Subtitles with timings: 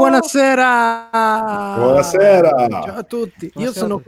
[0.00, 1.08] Buonasera.
[1.76, 2.68] Buonasera.
[2.68, 3.50] Ciao a tutti.
[3.52, 3.64] Buonasera.
[3.64, 4.02] Io sono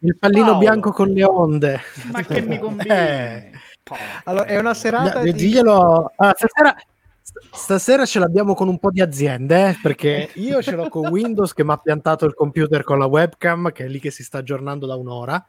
[0.00, 0.58] il pallino Paolo.
[0.58, 1.80] bianco con le onde.
[2.12, 3.50] Ma che mi conviene?
[3.50, 3.58] Eh.
[4.24, 5.32] Allora, è una serata no, di...
[5.32, 6.12] Diglielo...
[6.16, 6.74] Ah, stasera,
[7.52, 11.52] stasera ce l'abbiamo con un po' di aziende, eh, perché io ce l'ho con Windows
[11.52, 14.38] che mi ha piantato il computer con la webcam, che è lì che si sta
[14.38, 15.44] aggiornando da un'ora.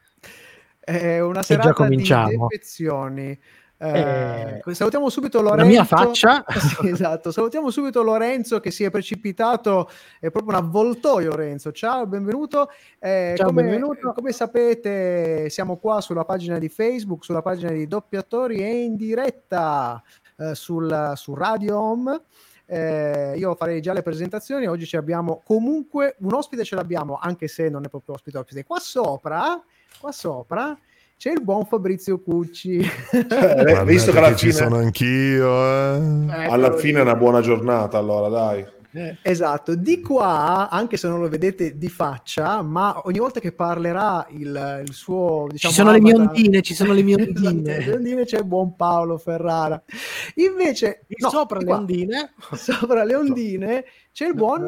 [0.80, 3.38] È una serata di defezioni.
[3.78, 5.64] Eh, eh, salutiamo subito Lorenzo.
[5.64, 6.44] La mia faccia.
[6.76, 7.30] Sì, esatto.
[7.30, 9.88] Salutiamo subito Lorenzo che si è precipitato.
[10.18, 11.72] È proprio un avvoltoio, Lorenzo.
[11.72, 12.70] Ciao, benvenuto.
[12.98, 14.12] Eh, Ciao, come, benvenuto.
[14.12, 20.02] Come sapete, siamo qua sulla pagina di Facebook, sulla pagina di Doppiatori e in diretta
[20.38, 22.20] eh, sul, su Radio Home.
[22.68, 24.66] Eh, io farei già le presentazioni.
[24.66, 28.64] Oggi ci abbiamo comunque un ospite, ce l'abbiamo, anche se non è proprio ospite, ospite.
[28.64, 29.62] Qua sopra,
[30.00, 30.76] qua sopra
[31.16, 32.78] c'è il buon Fabrizio Cucci.
[32.78, 35.96] Eh, visto che alla fine ci sono anch'io, eh.
[36.28, 38.66] Eh, alla fine è una buona giornata, allora dai.
[38.92, 43.52] Eh, esatto, di qua, anche se non lo vedete di faccia, ma ogni volta che
[43.52, 45.46] parlerà il, il suo...
[45.50, 47.78] Diciamo, ci sono le mie ondine, ci sono le mie ondine.
[47.78, 49.82] le ondine c'è il buon Paolo Ferrara.
[50.36, 52.32] Invece, no, sopra le ondine...
[52.56, 54.66] Sopra le ondine c'è il buon...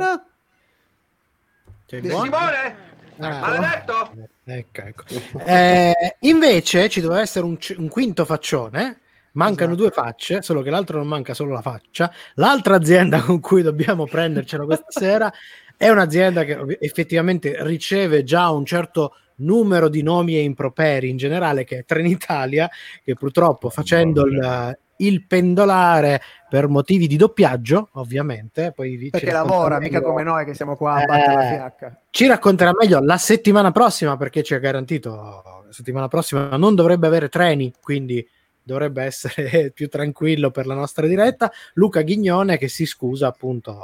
[1.86, 2.24] C'è il buon...
[2.24, 2.88] Simone!
[3.20, 4.12] Ah, Maledetto!
[4.44, 5.04] Ecco, ecco.
[5.44, 9.00] Eh, invece ci doveva essere un, un quinto faccione.
[9.32, 9.88] Mancano esatto.
[9.88, 12.12] due facce, solo che l'altro non manca solo la faccia.
[12.34, 15.32] L'altra azienda con cui dobbiamo prendercela questa sera
[15.76, 21.62] è un'azienda che effettivamente riceve già un certo numero di nomi e improperi in generale,
[21.64, 22.68] che è Trenitalia,
[23.04, 28.72] che purtroppo facendo il, il pendolare per motivi di doppiaggio, ovviamente.
[28.72, 29.92] Poi perché lavora, meglio...
[29.92, 32.00] mica come noi che siamo qua a battere eh, la fiacca.
[32.10, 37.06] Ci racconterà meglio la settimana prossima, perché ci ha garantito la settimana prossima non dovrebbe
[37.06, 38.26] avere treni, quindi
[38.62, 41.50] dovrebbe essere più tranquillo per la nostra diretta.
[41.74, 43.78] Luca Ghignone che si scusa appunto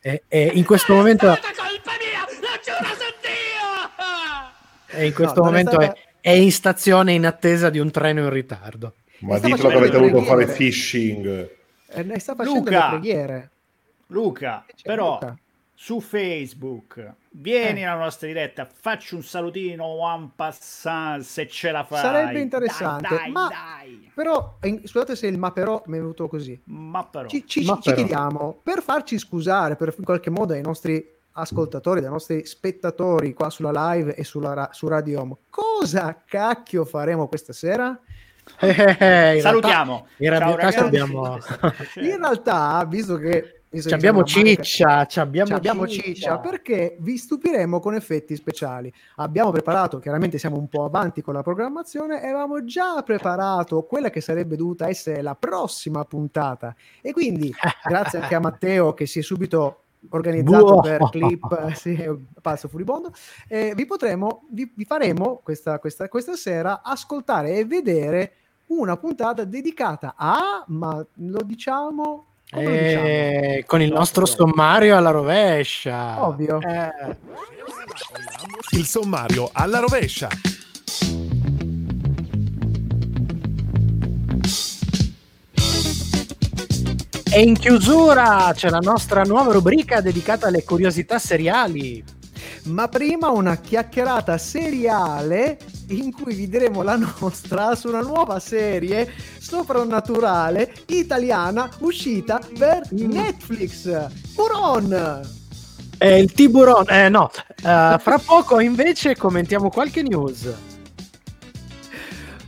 [0.00, 1.26] e, e in questo momento...
[1.26, 2.24] colpa mia!
[2.40, 4.98] Lo giuro su Dio!
[4.98, 6.00] E in questo no, momento è, stata...
[6.20, 8.94] è, è in stazione in attesa di un treno in ritardo.
[9.20, 11.50] Ma ditelo che avete voluto fare phishing.
[11.88, 13.50] Eh, ne sta facendo Luca, le preghiere.
[14.08, 15.38] Luca, però Luca?
[15.74, 17.84] su Facebook vieni eh.
[17.84, 22.00] alla nostra diretta, facci un salutino one passant se ce la fai.
[22.00, 23.08] Sarebbe interessante.
[23.08, 24.10] Dai, dai, ma dai.
[24.14, 26.60] però, scusate se il ma però mi è venuto così.
[26.64, 27.28] Ma però.
[27.28, 27.96] Ci, ci, ma ci però.
[27.96, 33.48] chiediamo, per farci scusare, per in qualche modo ai nostri ascoltatori, dai nostri spettatori qua
[33.48, 37.98] sulla live e sulla, su Radio Home, cosa cacchio faremo questa sera?
[38.60, 38.96] Eh,
[39.36, 40.06] eh, Salutiamo.
[40.18, 41.38] in realtà, abbiamo...
[41.96, 46.02] in realtà, visto che ci abbiamo ciccia, ci abbiamo, abbiamo ciccia.
[46.02, 46.38] ciccia.
[46.38, 48.92] perché vi stupiremo con effetti speciali.
[49.16, 54.08] Abbiamo preparato, chiaramente siamo un po' avanti con la programmazione e avevamo già preparato quella
[54.08, 56.74] che sarebbe dovuta essere la prossima puntata.
[57.02, 57.52] E quindi,
[57.84, 60.80] grazie anche a Matteo che si è subito organizzato Buono.
[60.80, 62.08] per clip sì,
[62.40, 63.12] pazzo furibondo
[63.48, 68.32] eh, vi potremo vi, vi faremo questa, questa, questa sera ascoltare e vedere
[68.66, 73.64] una puntata dedicata a ma lo diciamo eh, diciamo?
[73.66, 77.16] con il nostro sommario alla rovescia ovvio eh.
[78.72, 80.28] il sommario alla rovescia
[87.38, 92.02] E in chiusura c'è la nostra nuova rubrica dedicata alle curiosità seriali.
[92.64, 95.56] Ma prima una chiacchierata seriale
[95.90, 104.08] in cui vi diremo la nostra su una nuova serie soprannaturale italiana uscita per Netflix.
[104.34, 105.20] Buron!
[105.96, 110.52] È il tiburon, eh no, uh, fra poco invece commentiamo qualche news.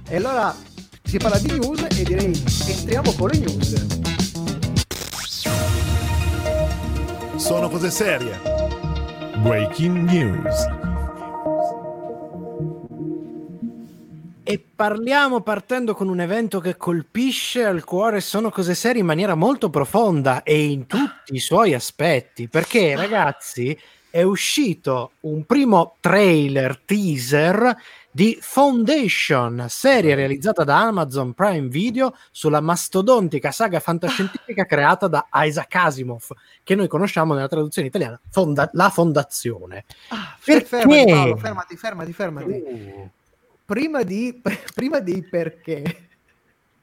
[0.09, 0.53] E allora
[1.05, 4.00] si parla di news e direi entriamo con le news.
[7.41, 8.39] Sono cose serie.
[9.39, 10.69] Breaking news.
[14.45, 19.35] E parliamo partendo con un evento che colpisce al cuore Sono cose serie in maniera
[19.35, 22.47] molto profonda e in tutti i suoi aspetti.
[22.47, 23.77] Perché, ragazzi,
[24.11, 27.75] è uscito un primo trailer teaser
[28.11, 35.75] di Foundation, serie realizzata da Amazon Prime Video sulla mastodontica saga fantascientifica creata da Isaac
[35.75, 36.27] Asimov,
[36.65, 39.85] che noi conosciamo nella traduzione italiana, Fonda- La Fondazione.
[40.09, 40.65] Ah, Perché?
[40.67, 42.51] Fermati, Paolo, fermati, fermati, fermati.
[42.51, 43.11] Uh.
[43.65, 44.43] Prima di,
[44.75, 46.09] prima di perché,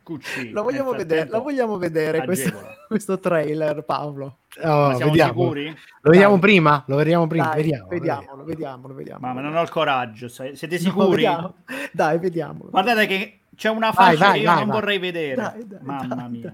[0.08, 2.54] Cucci, lo vogliamo vedere, lo vogliamo vedere questo,
[2.88, 4.38] questo trailer, Paolo.
[4.64, 5.42] Oh, siamo vediamo.
[5.42, 5.66] sicuri?
[6.02, 6.40] Lo vediamo Dai.
[6.40, 6.84] prima?
[6.88, 7.48] Lo vediamo prima?
[7.48, 9.28] Dai, vediamo, vediamolo, vediamolo, vediamolo.
[9.28, 11.10] Ma, ma non ho il coraggio, siete No, sicuri?
[11.10, 11.56] vediamo.
[11.92, 12.70] Dai, vediamolo.
[12.70, 14.80] Guardate che c'è una faccia vai, che io vai, non vai.
[14.80, 15.36] vorrei vedere.
[15.36, 16.54] Dai, dai, Mamma dai, mia.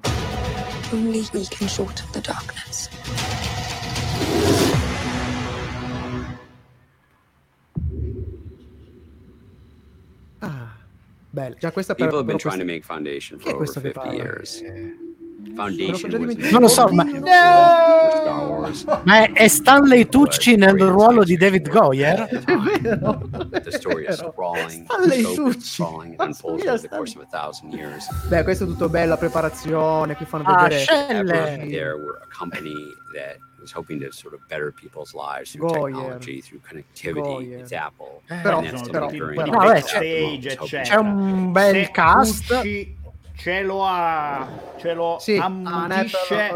[0.91, 2.89] Only we can shorten the darkness.
[11.33, 11.55] Bello.
[11.57, 13.55] Già questa per, People have been però trying to questa- make Foundation Chi for è
[13.55, 14.23] over questo che 50 parla?
[14.23, 14.61] years.
[14.61, 14.69] Me
[14.99, 15.02] lo
[15.55, 16.09] Foundation.
[16.51, 18.85] Non lo so, ma- Star Wars.
[19.03, 22.25] Ma è, è Stanley Tucci nel ruolo di David Goyer?
[22.25, 24.33] È vero, The story è vero.
[24.67, 25.83] Stanley Tucci.
[28.27, 31.67] Beh, questo è tutto bello, la preparazione, qui fanno Ah, vedere...
[31.69, 32.73] there were a company
[33.13, 35.93] that was hoping to sort of better people's lives through Goyer.
[35.93, 37.21] technology, through connectivity.
[37.21, 37.59] Goyer.
[37.59, 38.21] It's Apple.
[38.27, 40.83] Però- and that's sono però- still tutti very però- vabbè, backstage, It's hoping- eccetera.
[40.83, 42.55] C'è un bel Se cast.
[42.55, 42.95] Cucci
[43.35, 44.47] ce lo ha,
[44.77, 46.49] ce lo Sì, ah, ammutisce,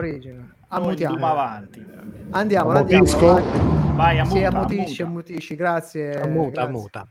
[0.69, 1.85] andiamo avanti.
[2.31, 3.35] Andiamo, Ammutisco?
[3.35, 3.95] andiamo.
[3.95, 5.03] Vai, Sì, ammuta, ammutisci, ammuta.
[5.03, 6.27] ammutisci, grazie.
[6.27, 6.71] Muta, grazie.
[6.71, 7.07] muta.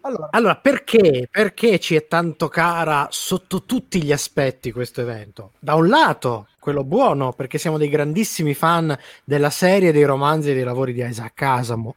[0.00, 1.28] Allora, Allora, perché?
[1.30, 5.52] Perché ci è tanto cara sotto tutti gli aspetti questo evento?
[5.60, 10.54] Da un lato, quello buono, perché siamo dei grandissimi fan della serie, dei romanzi e
[10.54, 11.42] dei lavori di Isaac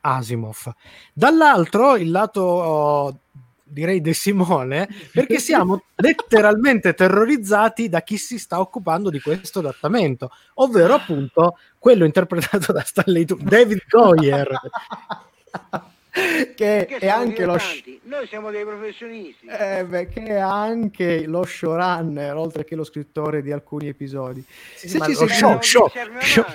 [0.01, 0.71] Asimov.
[1.12, 3.21] Dall'altro, il lato,
[3.69, 10.31] direi, De Simone, perché siamo letteralmente terrorizzati da chi si sta occupando di questo adattamento,
[10.56, 14.60] ovvero appunto quello interpretato da Stanley Tu- David Goyer.
[16.56, 17.57] che è anche lo...
[17.57, 18.00] sh-?
[18.04, 19.45] Noi siamo dei professionisti.
[19.45, 24.44] eh, beh, che è anche lo showrunner, oltre che lo scrittore di alcuni episodi.
[24.75, 26.45] Se ma ci lo show, show, show,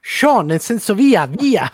[0.00, 1.70] show, nel senso via, via.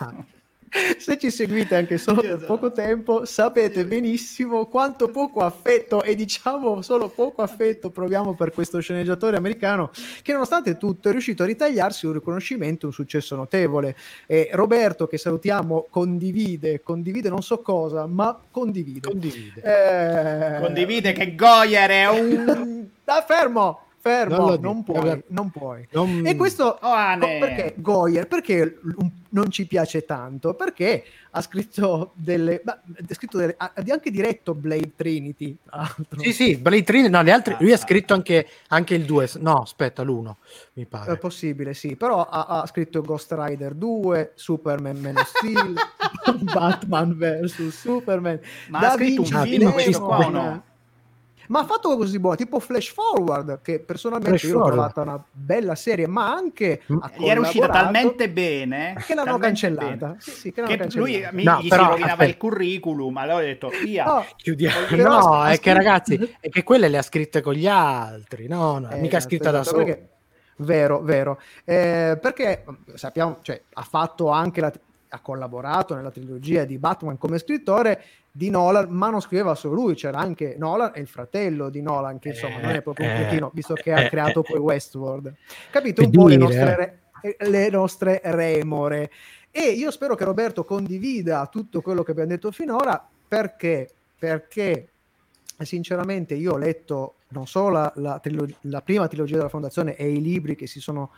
[0.98, 6.80] Se ci seguite anche solo per poco tempo, sapete benissimo quanto poco affetto, e diciamo
[6.80, 9.90] solo poco affetto, proviamo per questo sceneggiatore americano
[10.22, 13.96] che nonostante tutto è riuscito a ritagliarsi un riconoscimento, un successo notevole.
[14.26, 19.08] E Roberto, che salutiamo, condivide, condivide non so cosa, ma condivide.
[19.08, 19.62] Condivide.
[19.62, 22.86] Eh, Condivide che Goyer è un...
[23.10, 25.88] Ah, fermo, fermo, Non lo non, puoi, non puoi.
[25.90, 28.28] Non- E questo Oh, perché Goyer?
[28.28, 30.54] Perché un- non ci piace tanto?
[30.54, 35.56] Perché ha scritto delle, ma, ha scritto delle, ha ha anche diretto Blade Trinity.
[35.64, 36.20] tra l'altro.
[36.20, 37.78] Sì, sì, Blade Trinity, no, gli altri, Ah, lui ha ah.
[37.78, 40.34] scritto anche, anche il 2, no, aspetta, l'1,
[40.74, 41.16] mi È pare.
[41.18, 45.74] possibile, sì, però ha, ha scritto Ghost Rider 2, Superman Man of Steel,
[46.52, 48.40] Batman vs Superman.
[48.68, 50.64] Ma ha Da scritto un film questo qua o no?
[51.50, 54.92] Ma ha fatto così buono, tipo Flash Forward, che personalmente Flash io l'ho Forward.
[54.92, 56.96] trovata una bella serie, ma anche Mm.
[57.18, 60.14] Gli era uscita talmente bene che l'hanno cancellata.
[60.18, 61.34] Sì, sì, che l'hanno che lui cancellata.
[61.34, 62.30] mi, No, gli però, si rovinava aspetta.
[62.30, 64.04] il curriculum, allora ho detto via.
[64.04, 64.86] No, Chiudiamo.
[64.88, 68.78] Però No, è che ragazzi, è che quelle le ha scritte con gli altri, no,
[68.78, 69.84] no, Eh, mica esatto, scritta da solo.
[69.84, 70.08] perché-
[70.58, 71.40] Vero, vero.
[71.64, 72.64] Eh, perché
[72.94, 74.70] sappiamo, cioè, ha fatto anche la,
[75.12, 78.02] ha collaborato nella trilogia di Batman come scrittore
[78.32, 82.18] di Nolan, ma non scriveva solo lui, c'era anche Nolan e il fratello di Nolan,
[82.18, 84.58] che insomma non è proprio un Eh, cretino, visto che eh, ha creato eh, poi
[84.58, 85.34] Westworld.
[85.70, 87.36] Capito un po' le nostre, eh.
[87.36, 89.10] re- le nostre remore.
[89.50, 93.88] E io spero che Roberto condivida tutto quello che abbiamo detto finora, perché?
[94.16, 94.88] Perché
[95.58, 100.08] sinceramente io ho letto non solo la, la trilo- la prima trilogia della Fondazione e
[100.08, 101.10] i libri che si sono,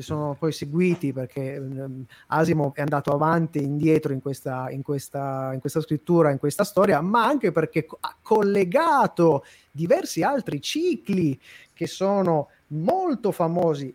[0.00, 4.82] che sono poi seguiti perché ehm, Asimov è andato avanti e indietro in questa, in,
[4.82, 11.38] questa, in questa scrittura, in questa storia, ma anche perché ha collegato diversi altri cicli
[11.72, 13.94] che sono molto famosi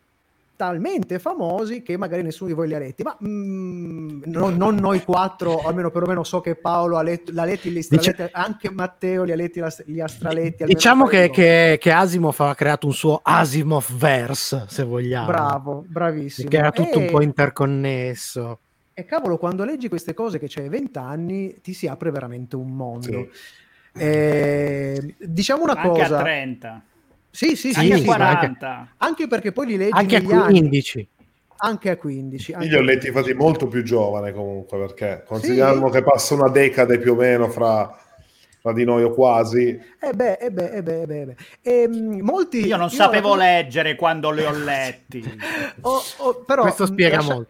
[0.56, 5.04] talmente famosi che magari nessuno di voi li ha letti, ma mm, non, non noi
[5.04, 9.32] quattro, almeno perlomeno so che Paolo ha letto, l'ha letti, li straletti, anche Matteo li
[9.32, 10.64] ha letti gli ha straletti.
[10.64, 15.28] almeno Diciamo un che, che, che Asimov ha creato un suo Asimov verse, se vogliamo.
[15.28, 16.50] Bravo, bravissimo.
[16.50, 18.60] Che era tutto un E- po' interconnesso.
[18.94, 22.72] E cavolo, quando leggi queste cose che c'hai 20 anni, ti si apre veramente un
[22.72, 23.02] mondo.
[23.02, 23.30] Sì.
[23.98, 26.18] Eh, diciamo una anche cosa.
[26.18, 26.84] a 30,
[27.36, 28.94] Sì, sì, sì, anche a sì, sì, ma 40.
[28.98, 31.08] anche perché poi li leggi Anche a negli anni, 15.
[31.58, 32.52] anche a 15.
[32.52, 33.18] Io anche li ho letti 15.
[33.18, 37.94] infatti molto più giovane comunque, perché consideriamo che passa una decade più o meno fra,
[38.62, 39.78] fra di noi o quasi.
[40.00, 41.36] Eh beh, eh beh, eh beh, eh beh, eh beh.
[41.62, 45.22] Ehm, molti, Io non sapevo la- leggere quando li ho letti.
[45.82, 47.50] Oh, oh, però, Questo spiega lascia- molto.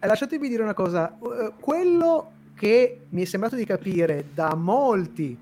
[0.00, 5.36] eh, lasciatemi dire una cosa, eh, quello che mi è sembrato di capire da molti,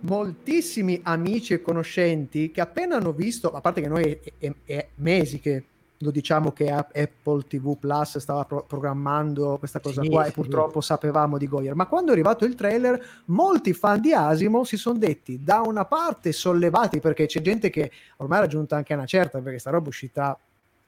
[0.00, 4.88] moltissimi amici e conoscenti che appena hanno visto, a parte che noi è, è- è
[4.96, 5.64] mesi che
[6.02, 10.34] lo diciamo che Apple TV Plus stava pro- programmando questa cosa Sì, qua e sì.
[10.34, 14.76] purtroppo sapevamo di Goyer, ma quando è arrivato il trailer molti fan di Asimo si
[14.76, 19.06] sono detti da una parte sollevati perché c'è gente che ormai ha raggiunto anche una
[19.06, 20.38] certa perché sta roba è uscita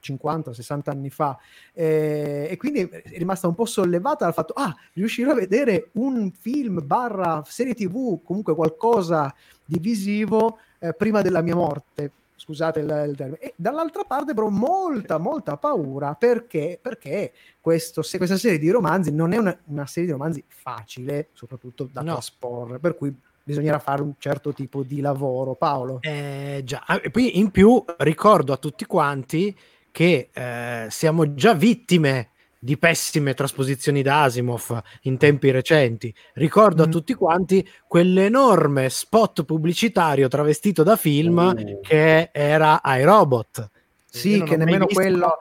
[0.03, 1.39] 50-60 anni fa
[1.73, 6.31] eh, e quindi è rimasta un po' sollevata dal fatto ah riuscirò a vedere un
[6.33, 12.13] film barra serie tv comunque qualcosa di visivo eh, prima della mia morte.
[12.41, 13.39] Scusate il, il termine.
[13.39, 19.13] E dall'altra parte però molta molta paura perché perché questo, se, questa serie di romanzi
[19.13, 22.13] non è una, una serie di romanzi facile soprattutto da No.
[22.15, 25.55] trasporre per cui bisognerà fare un certo tipo di lavoro.
[25.55, 25.99] Paolo?
[26.01, 29.55] Eh, già, Ah, e poi in più ricordo a tutti quanti
[29.91, 32.29] che eh, siamo già vittime
[32.63, 36.15] di pessime trasposizioni da Asimov in tempi recenti.
[36.35, 36.87] Ricordo Mm.
[36.87, 41.81] a tutti quanti quell'enorme spot pubblicitario travestito da film Uh.
[41.81, 43.71] che era iRobot.
[44.05, 45.39] Sì che mai nemmeno visto- quello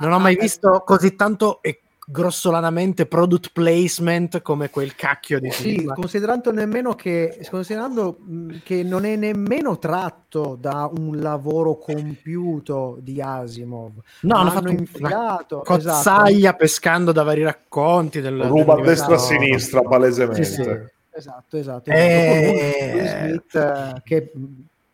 [0.00, 1.80] Non ho mai Ah, visto così tanto e
[2.10, 5.94] grossolanamente product placement come quel cacchio di Sì, film.
[5.94, 13.20] considerando nemmeno che, considerando mh, che non è nemmeno tratto da un lavoro compiuto di
[13.22, 13.92] Asimov.
[14.22, 15.62] No, hanno fatto una infilato esatto.
[15.62, 19.06] cozzaglia pescando da vari racconti del, Ruba a dell'universo.
[19.08, 20.44] destra e a sinistra, palesemente.
[20.44, 20.70] Sì, sì.
[21.12, 21.90] Esatto, esatto.
[21.90, 23.26] Esatto.
[23.26, 24.32] Smith, eh, che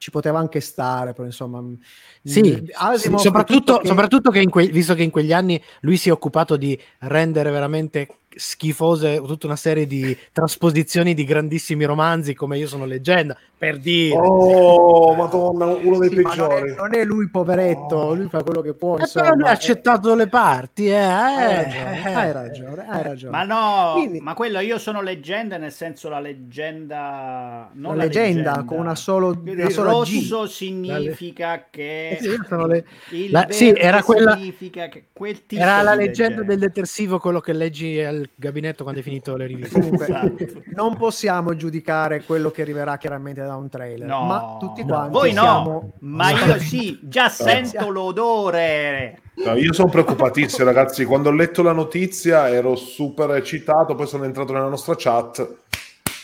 [0.06, 1.78] ci poteva anche stare, però insomma, mh,
[2.22, 5.96] Sì, Asimov, soprattutto, tutto che- soprattutto che in que- visto che in quegli anni lui
[5.96, 12.34] si è occupato di rendere veramente schifose tutta una serie di trasposizioni di grandissimi romanzi
[12.34, 14.14] come Io sono leggenda, per dire.
[14.16, 16.70] Oh, madonna, uno dei Sì, ma non, peggiori.
[16.70, 18.98] è, non è lui poveretto, lui fa quello che può.
[18.98, 22.12] Eh, però lui ha accettato le parti, eh, Hai eh, ragione, eh.
[22.12, 23.30] hai ragione, hai ragione.
[23.30, 28.04] Ma no, Quindi- ma quello io sono leggenda nel senso la leggenda, non Una la
[28.04, 29.94] leggenda, con una solo- Il una sola G.
[29.94, 35.82] rosso significa che Eh sì, le- il La- sì, era quella- che quel tipo Era
[35.82, 39.78] la di leggenda del detersivo, quello che leggi al gabinetto quando hai finito le riviste.
[39.80, 40.62] Comunque, Esatto.
[40.75, 44.87] non possiamo giudicare quello che arriverà chiaramente da un trailer, No, ma tutti no.
[44.95, 45.92] quanti Voi no, siamo...
[46.00, 49.21] ma io sì, già sento l'odore.
[49.45, 51.04] No, io sono preoccupatissimo, ragazzi.
[51.04, 55.56] Quando ho letto la notizia ero super eccitato, poi sono entrato nella nostra chat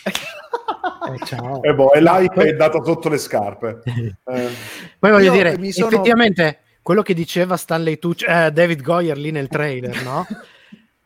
[0.05, 1.63] Eh, ciao.
[1.63, 2.01] e boh, e
[2.33, 3.81] poi- è data sotto le scarpe.
[4.25, 4.49] Eh,
[4.99, 9.31] Poi voglio Io dire, sono- effettivamente, quello che diceva Stanley Tucci, eh, David Goyer lì
[9.31, 10.27] nel trailer, no?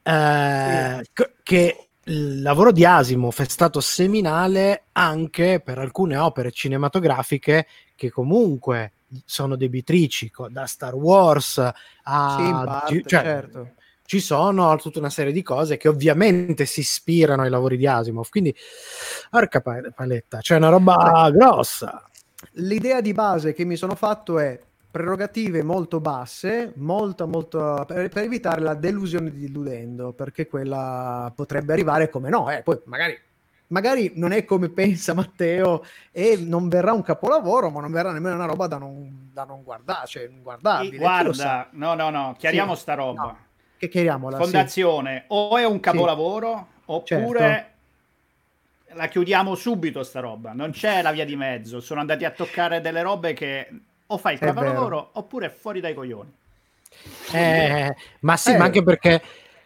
[0.08, 1.04] Eh,
[1.42, 8.92] che il lavoro di Asimov è stato seminale anche per alcune opere cinematografiche che comunque
[9.24, 12.36] sono debitrici, da Star Wars a...
[12.38, 13.70] Sì, parte, cioè, certo.
[14.04, 18.28] ci sono tutta una serie di cose che ovviamente si ispirano ai lavori di Asimov,
[18.28, 18.54] quindi
[19.30, 22.08] pa- paletta, c'è una roba grossa.
[22.52, 24.56] L'idea di base che mi sono fatto è
[24.90, 31.72] prerogative molto basse, molto, molto, per, per evitare la delusione di illudendo, perché quella potrebbe
[31.72, 33.18] arrivare come no, eh, poi magari,
[33.68, 38.36] magari non è come pensa Matteo e non verrà un capolavoro, ma non verrà nemmeno
[38.36, 40.96] una roba da non, da non guardare, cioè guardabile.
[40.96, 43.22] guarda, no, no, no, chiariamo Sì, sta roba.
[43.22, 43.38] no,
[43.76, 44.42] Che chiariamola, sì.
[44.42, 48.94] Fondazione, o è un capolavoro, oppure Certo.
[48.94, 50.52] la chiudiamo subito sta roba.
[50.52, 51.80] Non c'è la via di mezzo.
[51.80, 53.68] Sono andati a toccare delle robe che
[54.08, 56.32] o fai il capolavoro oppure fuori dai coglioni.
[57.32, 58.56] Eh, ma sì, Eh.
[58.56, 59.22] ma anche perché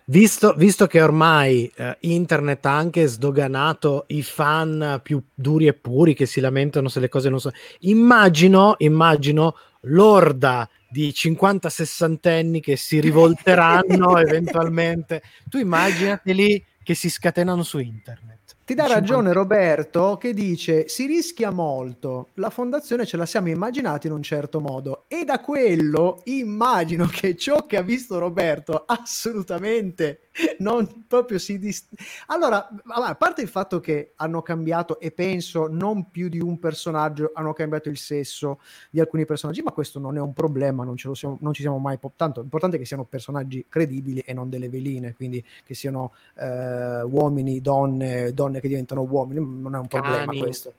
[0.06, 6.14] visto, visto che ormai eh, internet ha anche sdoganato i fan più duri e puri
[6.14, 7.54] che si lamentano se le cose non sono.
[7.80, 15.22] Immagino, immagino l'orda di 50-60 anni che si rivolteranno eventualmente.
[15.48, 18.39] Tu immaginati lì che si scatenano su internet.
[18.70, 23.48] Ti dà 50 ragione Roberto che dice si rischia molto, la fondazione ce la siamo
[23.48, 25.06] immaginati in un certo modo.
[25.08, 31.88] E da quello immagino che ciò che ha visto Roberto assolutamente non proprio si dis...
[32.26, 37.30] Allora, a parte il fatto che hanno cambiato e penso non più di un personaggio
[37.34, 38.60] hanno cambiato il sesso
[38.90, 41.62] di alcuni personaggi, ma questo non è un problema, non, ce lo siamo, non ci
[41.62, 41.98] siamo mai...
[42.16, 47.02] Tanto l'importante è che siano personaggi credibili e non delle veline, quindi che siano eh,
[47.02, 50.38] uomini, donne, donne che diventano uomini, non è un problema Cani.
[50.38, 50.74] questo.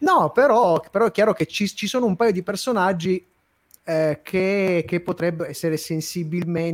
[0.00, 3.24] No, però, però è chiaro che ci, ci sono un paio di personaggi
[3.88, 5.78] eh, che, che potrebbero essere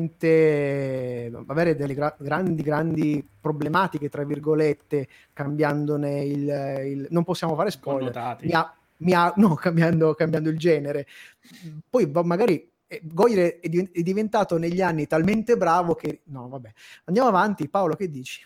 [0.05, 6.41] sensibilmente avere delle gra- grandi, grandi problematiche, tra virgolette, cambiandone il,
[6.85, 8.37] il- non possiamo fare spoiler.
[8.41, 11.07] Mi ha, mi ha- no, cambiando, cambiando il genere.
[11.89, 16.21] Poi magari e Goyer è, div- è diventato negli anni talmente bravo che...
[16.25, 16.73] No, vabbè.
[17.05, 17.69] Andiamo avanti.
[17.69, 18.45] Paolo, che dici?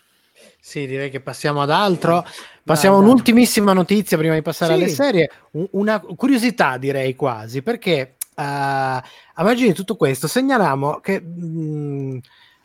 [0.59, 2.23] Sì, direi che passiamo ad altro.
[2.63, 4.79] Passiamo a un'ultimissima notizia prima di passare Sì.
[4.83, 5.31] alle serie.
[5.51, 12.19] Un- una curiosità, direi quasi, perché eh, a margine di tutto questo segnaliamo che mh,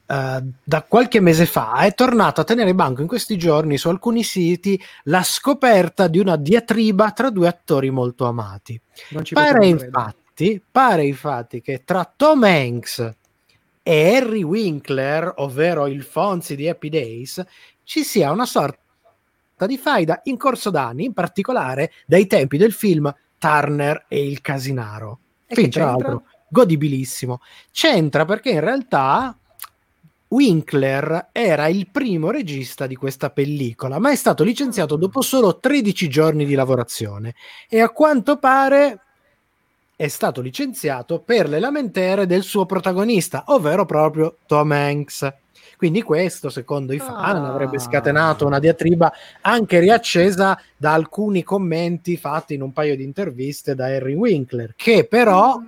[0.06, 4.22] eh, da qualche mese fa è tornato a tenere banco in questi giorni su alcuni
[4.22, 8.78] siti la scoperta di una diatriba tra due attori molto amati.
[9.10, 13.14] Non ci Pare infatti, pare infatti che tra Tom Hanks
[13.82, 17.42] e Harry Winkler, ovvero il Fonzi di Happy Days,
[17.82, 18.78] ci sia una sorta
[19.66, 25.20] di faida in corso d'anni, in particolare dai tempi del film Turner e il Casinaro.
[25.61, 27.40] E che tra l'altro, godibilissimo.
[27.70, 29.37] C'entra perché in realtà
[30.28, 36.08] Winkler era il primo regista di questa pellicola, ma è stato licenziato dopo solo 13
[36.08, 37.34] giorni di lavorazione
[37.68, 39.00] e a quanto pare
[39.96, 45.32] è stato licenziato per le lamentere del suo protagonista, ovvero proprio Tom Hanks.
[45.76, 47.52] Quindi questo, secondo i fan, Ah.
[47.52, 49.12] avrebbe scatenato una diatriba
[49.42, 55.06] anche riaccesa da alcuni commenti fatti in un paio di interviste da Harry Winkler, che
[55.06, 55.60] però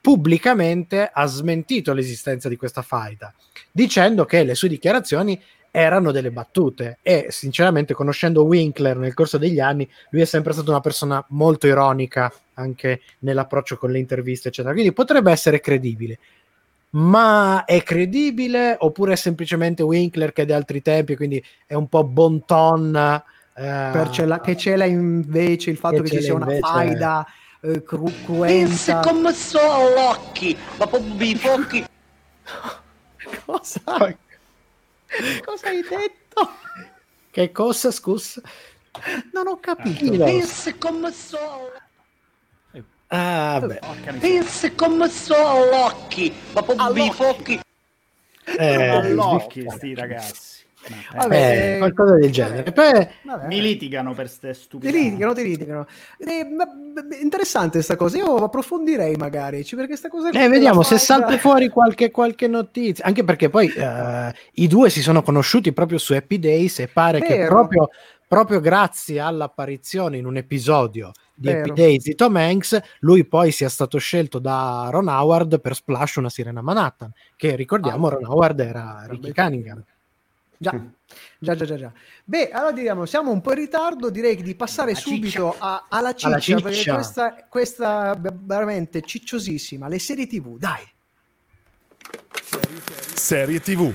[0.00, 3.32] pubblicamente ha smentito l'esistenza di questa faida,
[3.72, 6.98] dicendo che le sue dichiarazioni erano delle battute.
[7.02, 11.66] E sinceramente conoscendo Winkler nel corso degli anni lui è sempre stato una persona molto
[11.66, 14.72] ironica anche nell'approccio con le interviste eccetera.
[14.74, 16.18] Quindi potrebbe essere credibile
[16.96, 21.88] ma è credibile oppure è semplicemente Winkler che è di altri tempi quindi è un
[21.88, 26.34] po' bon ton eh, Per cela- che cela invece il fatto Che che, ci sia
[26.34, 27.26] una faida
[27.62, 29.00] eh, cru- cruenta.
[29.00, 31.84] come sono occhi, ma proprio i fuochi.
[33.46, 33.80] Cosa?
[35.44, 36.50] Cosa hai detto?
[37.30, 38.40] che cosa scusa
[39.32, 40.16] Non ho capito.
[40.24, 41.70] Pensi come sono.
[43.14, 43.78] Ah, beh.
[44.20, 47.60] Pensi come sono occhi, ma proprio i fuochi.
[48.58, 50.62] eh, all'occhio sti ragazzi.
[50.86, 53.46] Eh, Vabbè, eh, eh, qualcosa del genere poi Vabbè.
[53.46, 54.92] Mi litigano per ste Ti stupide.
[54.92, 55.86] litigano, ti litigano.
[56.18, 56.46] Eh,
[57.22, 58.18] interessante sta cosa.
[58.18, 60.28] Io approfondirei magari ci- perché sta cosa.
[60.28, 63.02] Eh, vediamo se salta fuori qualche, qualche notizia.
[63.06, 67.22] Anche perché poi eh, i due si sono conosciuti proprio su Happy Days e pare
[67.22, 67.48] che Vero.
[67.48, 67.88] proprio,
[68.28, 71.50] proprio grazie all'apparizione in un episodio di.
[71.50, 76.16] Happy Days di Tom Hanks, lui poi sia stato scelto da Ron Howard per Splash
[76.16, 77.10] una sirena a Manhattan.
[77.36, 78.10] Che ricordiamo, Ah.
[78.10, 79.82] Ron Howard era Ricky bel- Cunningham.
[80.56, 80.70] Già.
[81.38, 81.92] Già, già, già, già.
[82.24, 86.12] Beh, allora diciamo, siamo un po' in ritardo, direi di passare La subito a- alla
[86.12, 86.60] ciccia, Alla ciccia.
[86.62, 90.82] perché questa, questa veramente cicciosissima, le serie tv, dai.
[93.14, 93.92] Serie TV.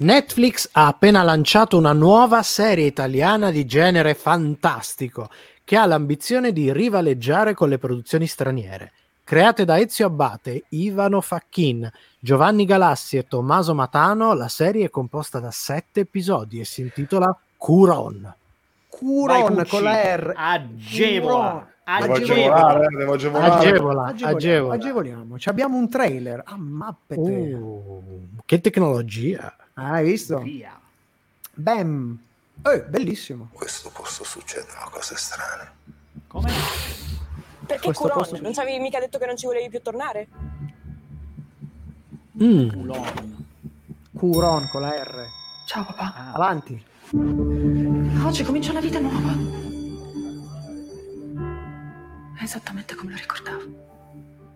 [0.00, 5.28] Netflix ha appena lanciato una nuova serie italiana di genere fantastico
[5.62, 8.92] che ha l'ambizione di rivaleggiare con le produzioni straniere.
[9.24, 11.86] Create da Ezio Abbate, Ivano Facchin,
[12.18, 17.36] Giovanni Galassi e Tommaso Matano, la serie è composta da sette episodi e si intitola
[17.58, 18.34] Curon.
[18.88, 20.32] Curon con la R.
[20.34, 21.68] Agevola.
[22.00, 22.14] Devo Agevola.
[22.14, 23.54] agevolare, devo agevolare.
[23.68, 24.74] Agevola, Agevoliamo, agevola.
[24.74, 25.38] agevoliamo.
[25.38, 26.42] Ci abbiamo un trailer.
[26.46, 27.20] Ah, mappete.
[27.20, 28.02] Uh,
[28.46, 29.54] che tecnologia!
[29.74, 30.38] Ah, hai visto?
[30.40, 30.78] Via.
[31.54, 32.18] Bam.
[32.62, 33.48] Eh, bellissimo.
[33.52, 35.72] questo posto succedono cose strane.
[36.26, 36.50] Come?
[37.66, 38.18] Perché Questo Curon?
[38.18, 40.28] posto- Non ci avevi mica detto che non ci volevi più tornare?
[42.42, 42.68] Mm.
[42.70, 43.46] Culon.
[44.12, 45.26] Curon con la R.
[45.66, 46.14] Ciao papà.
[46.14, 46.84] Ah, Avanti.
[48.24, 49.32] Oggi comincia una vita nuova.
[52.38, 53.62] È esattamente come lo ricordavo.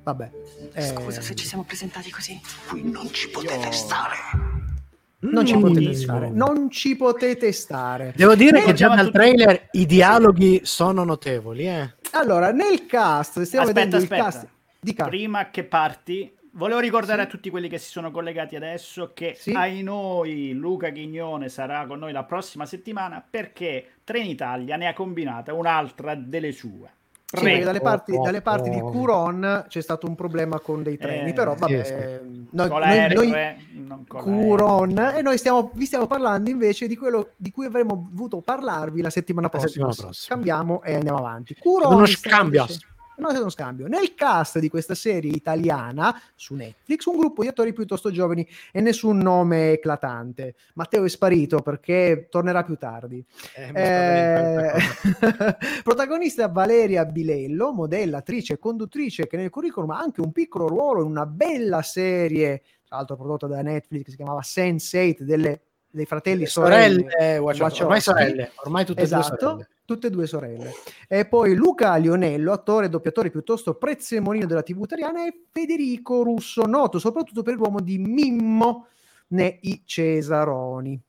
[0.02, 0.30] Vabbè.
[0.72, 2.38] Eh, Scusa se ci siamo presentati così.
[2.68, 4.16] Qui non ci potete stare.
[5.30, 5.60] Non ci Mm.
[5.60, 6.30] potete stare.
[6.30, 8.12] Non ci potete stare.
[8.16, 11.94] Devo dire che già dal tutto- trailer i dialoghi sono notevoli, eh.
[12.12, 14.22] Allora, nel cast, stiamo Aspetta, vedendo il aspetta.
[14.24, 14.48] cast.
[14.80, 15.04] Dica.
[15.06, 19.52] Prima che parti, volevo ricordare a tutti quelli che si sono collegati adesso che Sì.
[19.52, 25.54] ai noi Luca Ghignone sarà con noi la prossima settimana perché Trenitalia ne ha combinata
[25.54, 26.90] un'altra delle sue.
[27.36, 28.80] Sì, dalle parti, dalle parti di.
[28.80, 31.92] Curon c'è stato un problema con dei treni, Eh, però sì, vabbè, sì.
[31.92, 32.20] eh,
[32.50, 33.30] noi, la noi- noi-
[33.88, 38.40] la Curon e noi stiamo, vi stiamo parlando invece di quello di cui avremmo voluto
[38.40, 39.90] parlarvi la settimana La prossima.
[39.92, 40.34] settimana prossima.
[40.34, 41.54] Cambiamo e andiamo avanti.
[41.58, 42.62] Curon Uno scambio.
[42.66, 43.86] dicendo- No, è uno scambio.
[43.86, 48.80] Nel cast di questa serie italiana su Netflix, un gruppo di attori piuttosto giovani e
[48.80, 50.54] nessun nome eclatante.
[50.74, 53.24] Matteo è sparito perché tornerà più tardi.
[53.54, 54.72] Eh, Eh,
[55.82, 61.02] protagonista Valeria Bilello, modella, attrice e conduttrice che nel curriculum ha anche un piccolo ruolo
[61.02, 65.60] in una bella serie, tra l'altro prodotta da Netflix, che si chiamava Sense8 delle
[65.94, 67.82] dei fratelli Le sorelle, sorelle Wachowski.
[67.82, 69.68] Ormai sorelle, ormai tutte esatto, sorelle.
[69.84, 70.72] Tutte e due sorelle.
[71.08, 76.62] E poi Luca Lionello, attore e doppiatore piuttosto prezzemolino della TV italiana, e Federico Russo,
[76.62, 78.88] noto soprattutto per l'uomo di Mimmo
[79.28, 81.00] nei Cesaroni.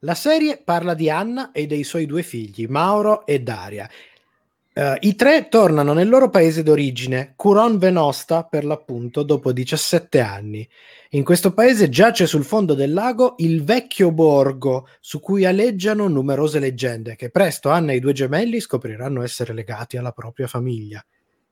[0.00, 3.88] La serie parla di Anna e dei suoi due figli, Mauro e Daria.
[4.78, 10.68] Eh, I tre tornano nel loro paese d'origine, Curon Venosta per l'appunto, dopo 17 anni.
[11.12, 16.58] In questo paese giace sul fondo del lago il vecchio borgo, su cui aleggiano numerose
[16.58, 21.02] leggende, che presto Anna e i due gemelli scopriranno essere legati alla propria famiglia.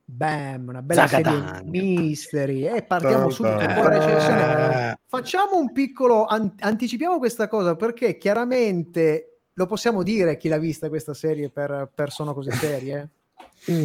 [0.05, 1.67] Bam, una bella serie Zagadang.
[1.71, 2.67] mystery.
[2.67, 4.99] E partiamo subito con recensione.
[5.07, 10.91] Facciamo un piccolo, an- anticipiamo questa cosa perché chiaramente lo possiamo dire chi l'ha vista
[10.91, 13.09] questa serie per, per Sono Cose Serie?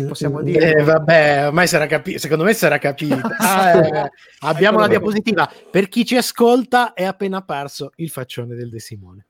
[0.07, 0.73] Possiamo dire.
[0.75, 2.19] Eh, vabbè, ormai sarà capito.
[2.19, 3.15] Secondo me sarà capito.
[3.39, 5.51] Ah, eh, abbiamo Eccolo la diapositiva.
[5.71, 9.25] Per chi ci ascolta, è appena apparso il faccione del De Simone.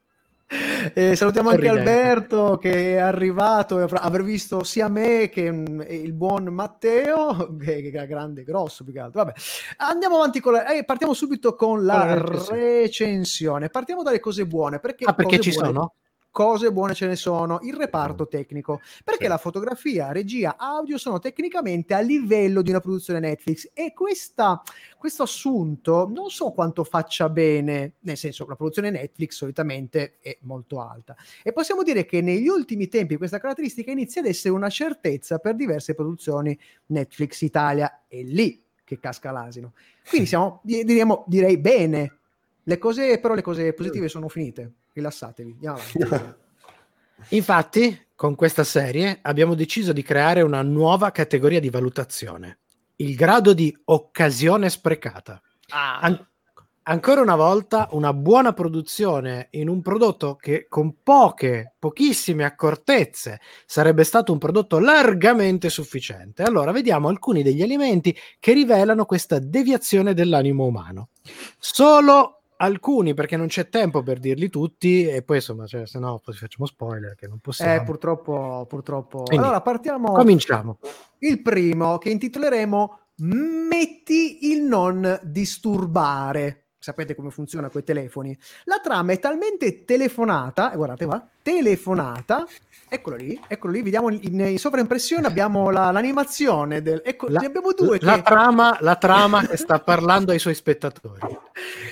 [0.96, 1.68] Eh, salutiamo anche.
[1.68, 7.56] Alberto che è arrivato e avrà aver visto sia me che mm, il buon Matteo,
[7.64, 9.24] che, che è grande, grosso più che altro.
[9.24, 9.38] Vabbè,
[9.78, 12.82] andiamo avanti con la, eh, partiamo subito con la Con la recensione.
[12.82, 13.70] recensione.
[13.70, 14.80] Partiamo dalle cose buone.
[14.80, 15.94] Perché Ah, perché cose ci buone- sono?
[16.32, 18.30] Cose buone ce ne sono, il reparto Mm.
[18.30, 23.94] tecnico, perché la fotografia, regia, audio sono tecnicamente a livello di una produzione Netflix e
[23.94, 24.62] questa,
[24.98, 30.38] questo assunto non so quanto faccia bene, nel senso che la produzione Netflix solitamente è
[30.42, 31.16] molto alta.
[31.44, 35.56] E possiamo dire che negli ultimi tempi questa caratteristica inizia ad essere una certezza per
[35.56, 39.74] diverse produzioni Netflix Italia, è lì che casca l'asino.
[40.08, 42.18] Quindi siamo, di- diremo, direi bene,
[42.64, 46.48] le cose, però le cose positive sono finite, rilassatevi, andiamo avanti.
[47.30, 52.60] Infatti, con questa serie abbiamo deciso di creare una nuova categoria di valutazione,
[52.98, 55.42] il grado di occasione sprecata.
[55.70, 56.28] An-
[56.84, 64.04] ancora una volta, una buona produzione in un prodotto che con poche, pochissime accortezze sarebbe
[64.04, 66.44] stato un prodotto largamente sufficiente.
[66.44, 71.10] Allora, vediamo alcuni degli elementi che rivelano questa deviazione dell'animo umano.
[71.60, 76.22] Solo alcuni, perché non c'è tempo per dirli tutti, e poi insomma, cioè, se no
[76.24, 77.74] poi facciamo spoiler che non possiamo.
[77.74, 79.24] Eh, purtroppo, purtroppo.
[79.24, 80.12] Quindi, allora partiamo.
[80.14, 80.80] Cominciamo.
[81.20, 86.69] Il primo che intitoleremo Metti il non disturbare.
[86.90, 88.36] Sapete come funziona con i telefoni?
[88.64, 92.48] La trama è talmente telefonata, e guardate qua, telefonata.
[92.90, 97.04] Eccolo lì, eccolo lì, vediamo in, in sovraimpressione abbiamo la- l'animazione del...
[97.06, 100.56] Ecco, La, ne abbiamo due la che trama, la trama che sta parlando ai suoi
[100.56, 101.20] spettatori.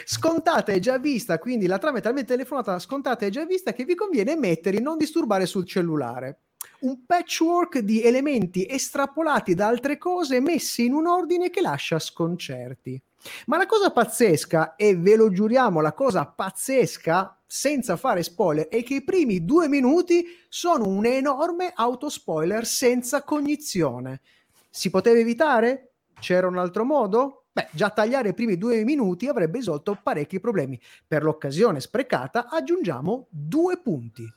[0.04, 3.86] scontata e già vista, quindi la trama è talmente telefonata, scontata e già vista che
[3.86, 6.40] vi conviene mettere non disturbare sul cellulare.
[6.80, 13.00] Un patchwork di elementi estrapolati da altre cose messi in un ordine che lascia sconcerti.
[13.48, 18.84] Ma la cosa pazzesca, e ve lo giuriamo, la cosa pazzesca, senza fare spoiler, è
[18.84, 24.22] che i primi due minuti sono un enorme autospoiler senza cognizione.
[24.70, 25.94] Si poteva evitare?
[26.20, 27.46] C'era un altro modo?
[27.52, 30.80] Beh, già tagliare i primi due minuti avrebbe risolto parecchi problemi.
[31.08, 34.32] Per l'occasione sprecata aggiungiamo due punti.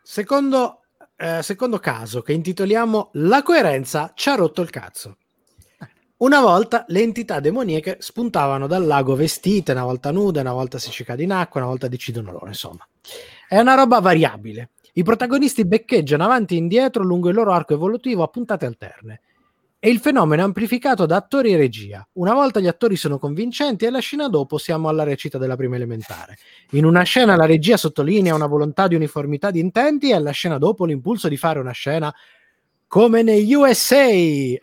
[0.00, 0.82] Secondo,
[1.16, 5.16] eh, secondo caso che intitoliamo La coerenza ci ha rotto il cazzo.
[6.22, 10.92] Una volta le entità demoniache spuntavano dal lago vestite, una volta nude, una volta si
[10.92, 12.86] ci in acqua, una volta decidono loro, insomma.
[13.48, 14.70] È una roba variabile.
[14.92, 19.20] I protagonisti beccheggiano avanti e indietro lungo il loro arco evolutivo a puntate alterne.
[19.80, 22.06] E il fenomeno è amplificato da attori e regia.
[22.12, 25.74] Una volta gli attori sono convincenti e la scena dopo siamo alla recita della prima
[25.74, 26.38] elementare.
[26.70, 30.58] In una scena la regia sottolinea una volontà di uniformità di intenti e alla scena
[30.58, 32.14] dopo l'impulso di fare una scena
[32.92, 34.04] come negli USA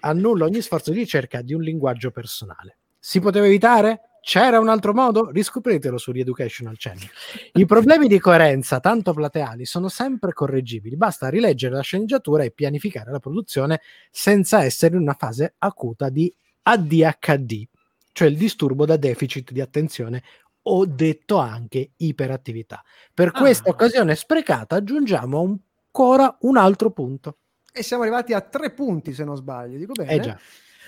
[0.02, 2.78] annulla ogni sforzo di ricerca di un linguaggio personale.
[3.00, 4.02] Si poteva evitare?
[4.22, 5.32] C'era un altro modo?
[5.32, 7.10] Riscopritelo su Educational Channel.
[7.54, 10.96] I problemi di coerenza, tanto plateali, sono sempre correggibili.
[10.96, 16.32] Basta rileggere la sceneggiatura e pianificare la produzione senza essere in una fase acuta di
[16.62, 17.64] ADHD,
[18.12, 20.22] cioè il disturbo da deficit di attenzione
[20.62, 22.84] o detto anche iperattività.
[23.12, 27.38] Per questa occasione sprecata aggiungiamo ancora un altro punto.
[27.72, 29.78] E siamo arrivati a tre punti, se non sbaglio.
[29.78, 30.12] Dico bene?
[30.12, 30.40] Eh già.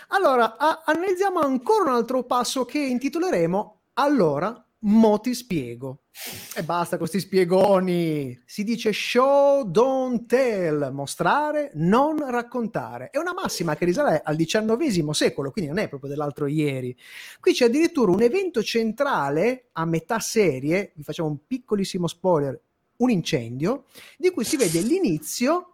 [0.09, 6.03] Allora, a- analizziamo ancora un altro passo che intitoleremo Allora, mo ti spiego.
[6.55, 8.37] E basta con questi spiegoni.
[8.45, 13.09] Si dice show, don't tell, mostrare, non raccontare.
[13.09, 16.95] È una massima che risale al XIX secolo, quindi non è proprio dell'altro ieri.
[17.39, 22.59] Qui c'è addirittura un evento centrale a metà serie, vi facciamo un piccolissimo spoiler,
[22.97, 23.85] un incendio,
[24.17, 25.70] di cui si vede l'inizio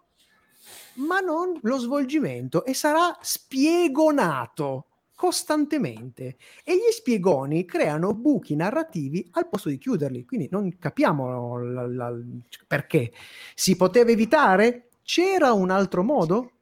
[0.98, 4.84] ma non lo svolgimento e sarà spiegonato.
[5.18, 11.88] costantemente e gli spiegoni creano buchi narrativi al posto di chiuderli, quindi non capiamo la-
[11.88, 12.16] la-
[12.68, 13.10] perché.
[13.52, 14.90] Si poteva evitare?
[15.02, 16.52] C'era un altro modo?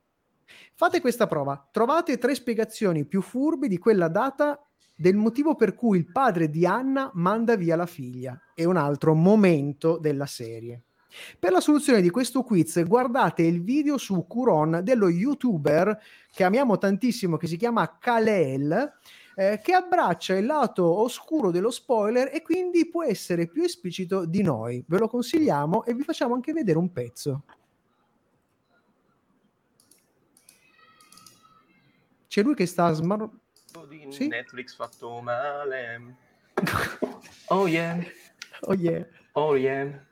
[0.75, 4.59] Fate questa prova, trovate tre spiegazioni più furbe di quella data
[4.94, 9.14] del motivo per cui il padre di Anna manda via la figlia e un altro
[9.14, 10.85] momento della serie.
[11.38, 15.99] Per la soluzione di questo quiz guardate il video su Curon dello youtuber
[16.31, 18.92] che amiamo tantissimo che si chiama Kalel
[19.38, 24.42] eh, che abbraccia il lato oscuro dello spoiler e quindi può essere più esplicito di
[24.42, 24.83] noi.
[24.87, 27.45] Ve lo consigliamo e vi facciamo anche vedere un pezzo.
[32.27, 33.31] C'è lui che sta smar-
[33.88, 34.27] di Sì?
[34.29, 36.16] Netflix fatto male.
[37.49, 38.03] Oh yeah.
[38.61, 39.07] Oh yeah.
[39.33, 40.05] Oh yeah.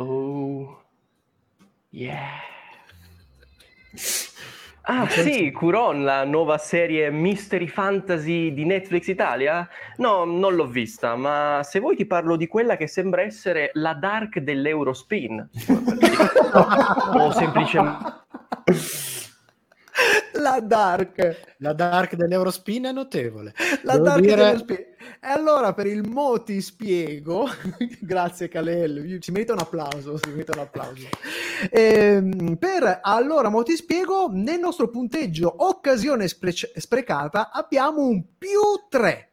[0.00, 0.80] Oh
[1.90, 2.38] yeah.
[4.82, 9.68] Ah sì, Curon, la nuova serie Mystery Fantasy di Netflix Italia?
[9.96, 13.94] No, non l'ho vista, ma se vuoi ti parlo di quella che sembra essere la
[13.94, 15.48] Dark dell'Eurospin.
[17.14, 18.26] o semplicemente...
[20.34, 21.54] La Dark.
[21.58, 23.52] La Dark dell'Eurospin è notevole.
[23.82, 24.87] La Devo Dark dire- dello spie-
[25.20, 27.48] E allora per il mo ti spiego,
[28.00, 31.08] grazie Calel, si merita un applauso, si merita un applauso.
[31.70, 38.60] Ehm, per allora mo ti spiego, nel nostro punteggio occasione spre- sprecata abbiamo un più
[38.88, 39.32] 3.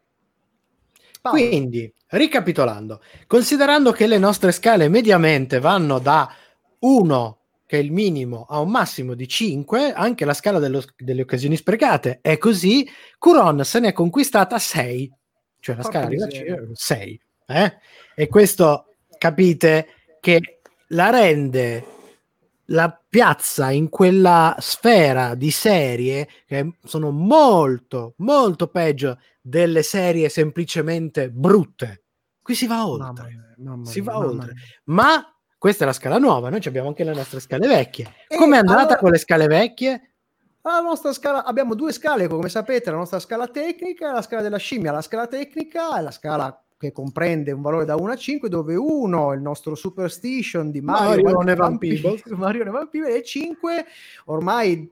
[1.21, 6.31] Quindi, ricapitolando, considerando che le nostre scale mediamente vanno da
[6.79, 11.21] 1, che è il minimo, a un massimo di 5, anche la scala dello- delle
[11.21, 15.11] occasioni sprecate è così, Curon se ne è conquistata 6,
[15.65, 16.61] cioè la scala arriva a miseria.
[16.71, 17.21] 6.
[17.47, 17.77] eh?
[18.13, 19.87] E questo capite
[20.19, 21.83] che la rende
[22.65, 31.31] la piazza in quella sfera di serie che sono molto, molto peggio delle serie semplicemente
[31.31, 32.03] brutte.
[32.43, 33.55] Qui si va oltre.
[33.57, 34.53] Mamma si mia, va mamma oltre.
[34.83, 38.05] Ma questa è la scala nuova, noi abbiamo anche le nostre scale vecchie.
[38.37, 40.13] Come è andata allora- con le scale vecchie?
[40.65, 44.41] La nostra scala, abbiamo due scale, come sapete, la nostra scala tecnica e la scala
[44.41, 44.91] della scimmia.
[44.91, 48.75] La scala tecnica è la scala che comprende un valore da 1 a 5, dove
[48.75, 52.23] 1 è il nostro superstition di Mario, Mario e Peebles.
[52.33, 53.85] Mario e Peebles, e 5
[54.25, 54.91] ormai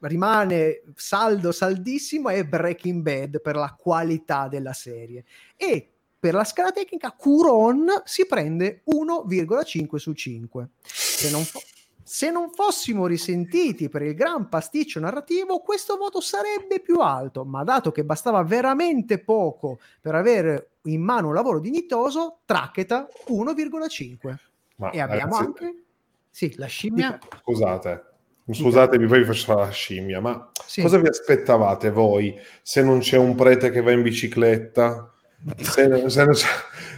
[0.00, 5.24] rimane saldo, saldissimo, è Breaking Bad per la qualità della serie.
[5.56, 10.68] E per la scala tecnica, Curon si prende 1,5 su 5.
[10.82, 11.62] Se non, fo-
[12.04, 17.64] se non fossimo risentiti per il gran pasticcio narrativo, questo voto sarebbe più alto, ma
[17.64, 24.34] dato che bastava veramente poco per avere in mano un lavoro dignitoso, traccheta 1,5.
[24.76, 25.82] Ma, E abbiamo ragazzi, anche
[26.30, 27.18] sì, la scimmia.
[27.42, 28.04] Scusate,
[28.50, 30.82] scusatemi, poi vi faccio la scimmia, ma Sì.
[30.82, 35.11] cosa vi aspettavate voi se non c'è un prete che va in bicicletta?
[35.56, 36.34] Se, se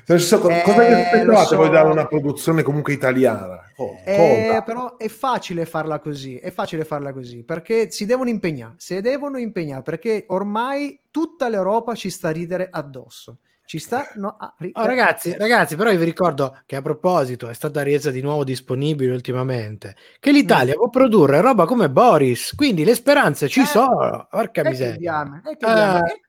[0.07, 1.57] se sono- Eh, cosa vi lo aspettavate so.
[1.57, 3.59] voi da una produzione comunque italiana?
[3.77, 8.75] Oh, Eh, però è facile farla così, è facile farla così, perché si devono impegnare,
[8.77, 13.39] si devono impegnare, perché ormai tutta l'Europa ci sta a ridere addosso.
[13.67, 17.49] Ci sta no, a ri- Oh, ragazzi, ragazzi, però io vi ricordo che a proposito
[17.49, 22.85] è stata resa di nuovo disponibile ultimamente che l'Italia può produrre roba come Boris, quindi
[22.85, 24.27] le speranze ci Eh, sono.
[24.29, 25.41] Porca miseria.
[25.47, 26.05] e chiudiamo.
[26.05, 26.23] Eh.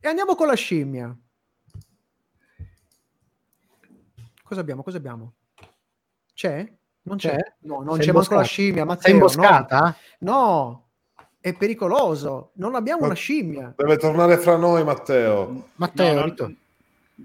[0.00, 1.16] E andiamo con la scimmia.
[4.50, 4.82] Cosa abbiamo?
[4.82, 5.34] Cosa abbiamo?
[6.34, 6.68] C'è?
[7.02, 7.36] Non c'è?
[7.36, 7.52] C'è?
[7.60, 8.84] No, non Sei c'è manco la scimmia.
[8.84, 9.96] Matteo, Sei imboscata?
[10.18, 10.32] No.
[10.32, 10.88] No,
[11.38, 12.50] è pericoloso.
[12.54, 13.72] Non abbiamo Ma- una scimmia.
[13.76, 15.68] Deve tornare fra noi, Matteo.
[15.76, 16.56] Matteo, No, ritorna.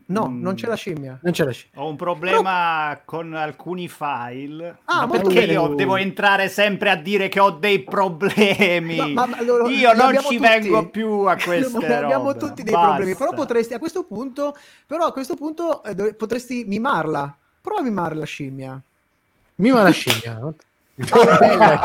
[0.08, 0.42] No, Mm.
[0.42, 1.18] non c'è la scimmia.
[1.22, 1.80] non c'è la scimmia.
[1.82, 4.78] Ho un problema con alcuni file.
[4.86, 5.54] Ah, ma perché bene.
[5.54, 8.96] io devo entrare sempre a dire che ho dei problemi?
[8.98, 10.38] No, ma- ma lo- lo- io non ci tutti.
[10.38, 12.40] vengo più a queste abbiamo robe.
[12.40, 12.88] tutti dei Basta.
[12.90, 14.56] problemi, però potresti a questo punto,
[14.86, 17.36] però a questo punto eh, dove- potresti mimarla.
[17.62, 18.80] Prova a mimare la scimmia.
[19.56, 20.40] Mima la scimmia.
[20.98, 21.80] Va bene,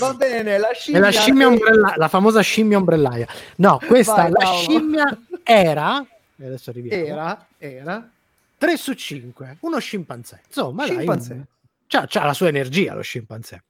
[0.00, 1.00] va bene, la È scimmia.
[1.00, 3.26] la scimmia ombrella- la famosa scimmia ombrellaia.
[3.56, 4.58] No, questa Vai, la Paolo.
[4.58, 6.04] scimmia era
[6.36, 7.04] e adesso arriviamo.
[7.04, 8.10] Era, era
[8.58, 10.42] 3 su 5, uno scimpanzé.
[10.46, 11.32] Insomma, dai, Scimpanzé.
[11.32, 11.44] un-
[11.86, 13.64] c'ha, c'ha la sua energia lo scimpanzé.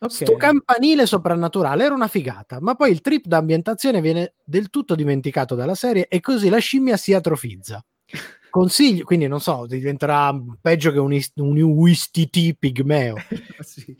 [0.00, 0.10] Ok.
[0.12, 5.56] Sto campanile soprannaturale era una figata, ma poi il trip d'ambientazione viene del tutto dimenticato
[5.56, 7.84] dalla serie e così la scimmia si atrofizza.
[8.50, 13.16] Consiglio, quindi non so, diventerà peggio che un, is- un USTT pigmeo.
[13.60, 13.96] Sì.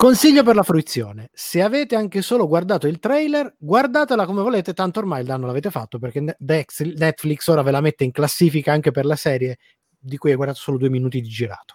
[0.00, 5.00] Consiglio per la fruizione: se avete anche solo guardato il trailer, guardatela come volete, tanto
[5.00, 9.04] ormai il danno l'avete fatto perché Netflix ora ve la mette in classifica anche per
[9.04, 9.58] la serie
[9.98, 11.74] di cui hai guardato solo due minuti di girato.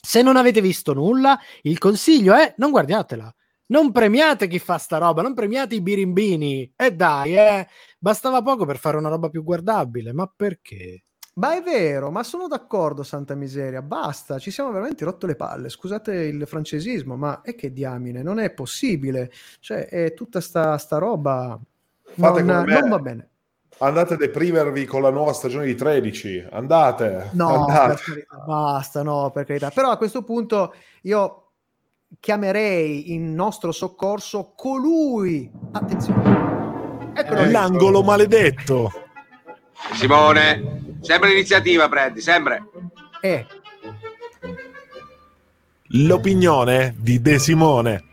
[0.00, 3.34] Se non avete visto nulla, il consiglio è non guardatela.
[3.66, 6.72] Non premiate chi fa sta roba, non premiate i birimbini.
[6.76, 7.66] E dai, eh,
[7.98, 11.02] bastava poco per fare una roba più guardabile, ma perché?
[11.32, 15.68] Ma è vero, ma sono d'accordo, santa miseria, basta, ci siamo veramente rotto le palle,
[15.68, 20.98] scusate il francesismo, ma è che diamine, non è possibile, cioè è tutta sta, sta
[20.98, 21.58] roba,
[22.02, 22.80] Fate non, come me.
[22.80, 23.28] non va bene.
[23.78, 26.48] Andate a deprimervi con la nuova stagione di 13.
[26.50, 27.30] Andate.
[27.32, 27.94] No, andate.
[27.94, 29.70] per carità, basta, no, per carità.
[29.70, 31.44] Però a questo punto io
[32.18, 37.50] chiamerei in nostro soccorso colui, attenzione, eccolo lì.
[37.52, 38.90] L'angolo maledetto.
[39.94, 42.62] Simone, sempre l'iniziativa prendi, sempre.
[43.20, 43.46] Eh,
[45.92, 48.04] L'opinione di De Simone.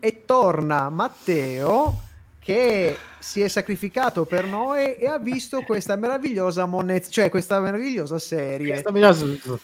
[0.00, 2.00] e torna Matteo
[2.38, 8.18] che si è sacrificato per noi e ha visto questa meravigliosa moneta, cioè questa meravigliosa
[8.18, 8.68] serie.
[8.70, 9.58] Questa meravigliosa-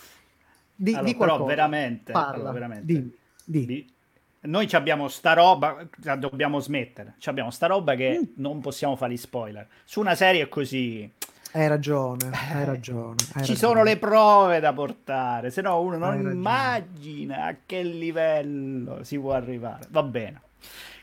[0.77, 2.85] Di, Allora, di però veramente, Parla, allora, veramente.
[2.85, 3.67] di- di.
[3.67, 3.93] Di-
[4.41, 7.15] Noi ci abbiamo sta roba, la dobbiamo smettere.
[7.19, 8.25] Ci abbiamo sta roba che Mm.
[8.43, 9.67] non possiamo fare gli spoiler.
[9.85, 11.11] Su una serie così
[11.57, 13.15] Hai ragione, hai ragione.
[13.35, 13.59] hai ci ragione.
[13.59, 19.33] sono le prove da portare, se no uno non immagina a che livello si può
[19.35, 19.87] arrivare.
[19.91, 20.41] Va bene.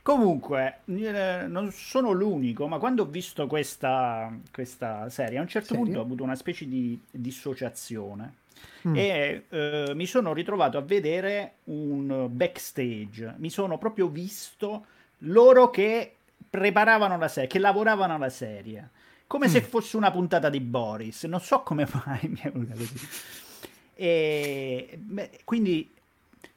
[0.01, 5.69] Comunque, eh, non sono l'unico, ma quando ho visto questa, questa serie, a un certo
[5.69, 5.83] Serie?
[5.83, 8.39] punto ho avuto una specie di dissociazione
[8.87, 8.95] Mm.
[8.95, 13.33] e eh, mi sono ritrovato a vedere un backstage.
[13.37, 14.85] Mi sono proprio visto
[15.19, 16.13] loro che
[16.47, 18.89] preparavano la serie, che lavoravano alla serie,
[19.31, 19.63] come se Mm.
[19.69, 21.23] fosse una puntata di Boris.
[21.23, 23.07] Non so come mai mi è venuta così.
[23.95, 25.89] E beh, quindi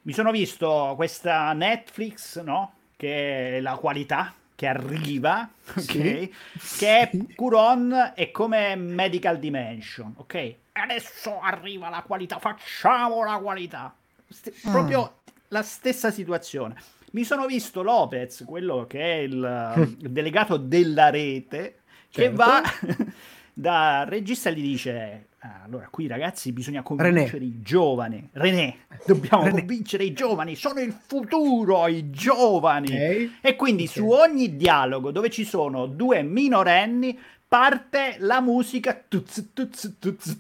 [0.03, 2.73] mi sono visto questa Netflix, no?
[2.97, 5.81] Che è la qualità che arriva, ok?
[5.81, 6.33] Sì.
[6.79, 10.55] Che è Curon è come Medical Dimension, ok?
[10.73, 13.95] Adesso arriva la qualità, facciamo la qualità.
[14.29, 14.71] St- Mm.
[14.73, 16.75] Proprio la stessa situazione.
[17.13, 21.83] Mi sono visto Lopez, quello che è il, il delegato della rete,
[22.15, 22.37] che Certo.
[22.37, 22.63] va
[23.53, 28.29] da regista e gli dice: "Ah, Allora, qui ragazzi, bisogna convincere i giovani.
[28.33, 29.59] René, dobbiamo René.
[29.59, 32.87] convincere i giovani, sono il futuro, i giovani.
[32.87, 33.31] Ok.
[33.41, 39.97] E quindi su ogni dialogo dove ci sono due minorenni parte la musica tuz, tuz,
[39.99, 40.37] tuz,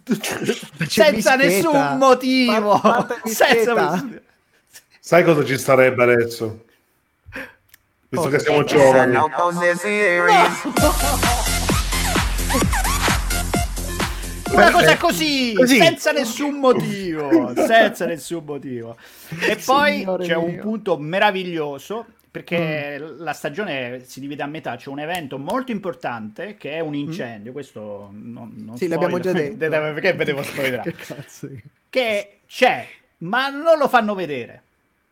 [0.89, 1.37] senza Bischetta.
[1.37, 2.79] nessun motivo.
[2.81, 4.09] Par- parte senza.
[5.01, 6.65] Sai cosa ci starebbe adesso?
[8.09, 9.17] Visto che siamo giovani.
[14.53, 15.77] Una cosa così, Così.
[15.79, 18.97] senza nessun motivo, senza nessun motivo.
[19.41, 20.63] E poi Signore c'è un mio.
[20.63, 26.73] punto meraviglioso perché la stagione si divide a metà, c'è un evento molto importante che
[26.73, 29.57] è un incendio, questo non, non Sì, l'abbiamo già spoiler.
[29.57, 29.71] detto.
[29.71, 30.93] Perché vedevo spoilerare?
[30.93, 31.49] Che cazzo.
[31.89, 32.87] che c'è,
[33.19, 34.63] ma non lo fanno vedere.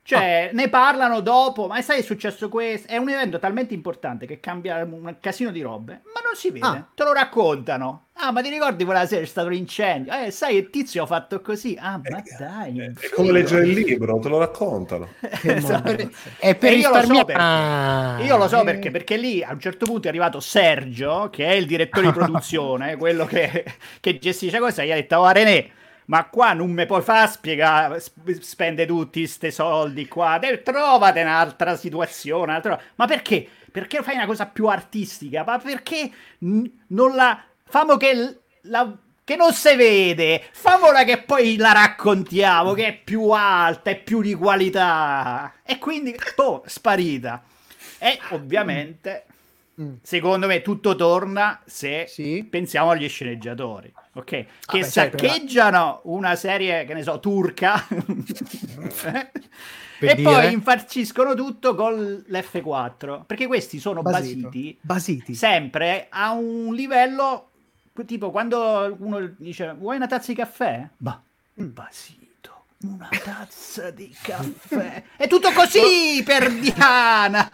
[0.05, 0.55] Cioè, Ah.
[0.57, 2.89] ne parlano dopo, ma sai è successo questo?
[2.91, 6.67] È un evento talmente importante che cambia un casino di robe, ma non si vede.
[6.67, 6.87] Ah.
[6.93, 8.07] Te lo raccontano.
[8.15, 10.13] Ah, ma ti ricordi quella sera c'è stato l'incendio?
[10.13, 11.79] Eh, sai, il tizio ha fatto così.
[11.81, 12.93] Ah, ma dai.
[12.99, 15.09] È come leggere il libro, te lo raccontano.
[15.43, 16.11] Esatto.
[16.39, 17.41] È per E io lo so perché.
[17.41, 18.65] Ah, Io lo so eh.
[18.65, 22.13] perché, perché lì a un certo punto è arrivato Sergio, che è il direttore di
[22.19, 23.65] produzione, quello che,
[24.01, 25.71] che gestisce questa, e gli ha detto, oh René,
[26.07, 31.21] ma qua non mi puoi far spiegare, sp- spende tutti ste soldi qua, Dai, trovate
[31.23, 33.47] un'altra situazione, un'altra- ma perché?
[33.73, 35.45] Perché fai una cosa più artistica?
[35.45, 36.11] Ma perché
[36.41, 37.43] n- non la...
[37.65, 38.95] Famo che l- la...
[39.25, 44.21] Che non si vede, famola che poi la raccontiamo, che è più alta, è più
[44.21, 45.53] di qualità.
[45.65, 47.43] E quindi, oh, sparita.
[47.99, 49.27] E ovviamente,
[49.81, 49.95] Mm.
[50.03, 52.47] secondo me, tutto torna se Sì.
[52.49, 54.25] pensiamo agli sceneggiatori, ok?
[54.25, 57.85] Che beh, saccheggiano una serie, che ne so, turca.
[59.99, 60.23] Per e dire?
[60.29, 65.33] poi infarciscono tutto con l'F4 perché questi sono basiti Basiti.
[65.35, 67.51] sempre a un livello
[68.05, 70.89] tipo quando uno dice vuoi una tazza di caffè?
[70.99, 71.23] Ma
[71.61, 71.67] Mm.
[71.75, 75.03] basito, una tazza di caffè.
[75.17, 77.51] È tutto così per Diana.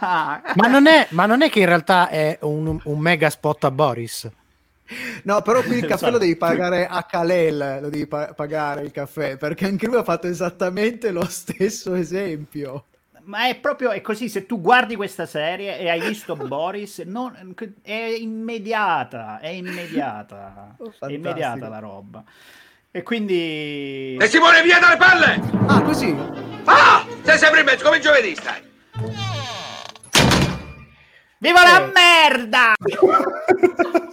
[0.55, 3.71] Ma non, è, ma non è che in realtà è un, un mega spot a
[3.73, 4.31] Boris.
[5.25, 6.13] No, però qui il caffè Esatto.
[6.13, 10.03] lo devi pagare a Kalel, lo devi pa- pagare il caffè, perché anche lui ha
[10.05, 12.85] fatto esattamente lo stesso esempio.
[13.25, 17.55] Ma è proprio è così, se tu guardi questa serie e hai visto Boris, non-
[17.83, 21.13] è immediata, è immediata, Oh, è fantastico.
[21.13, 22.25] immediata la roba.
[22.91, 24.17] E quindi...
[24.19, 25.41] E Simone, via dalle palle!
[25.67, 26.17] Ah, così?
[26.65, 27.05] Ah!
[27.23, 28.63] Sei sempre in mezzo, come giovedì stai.
[31.41, 32.73] Viva la merda!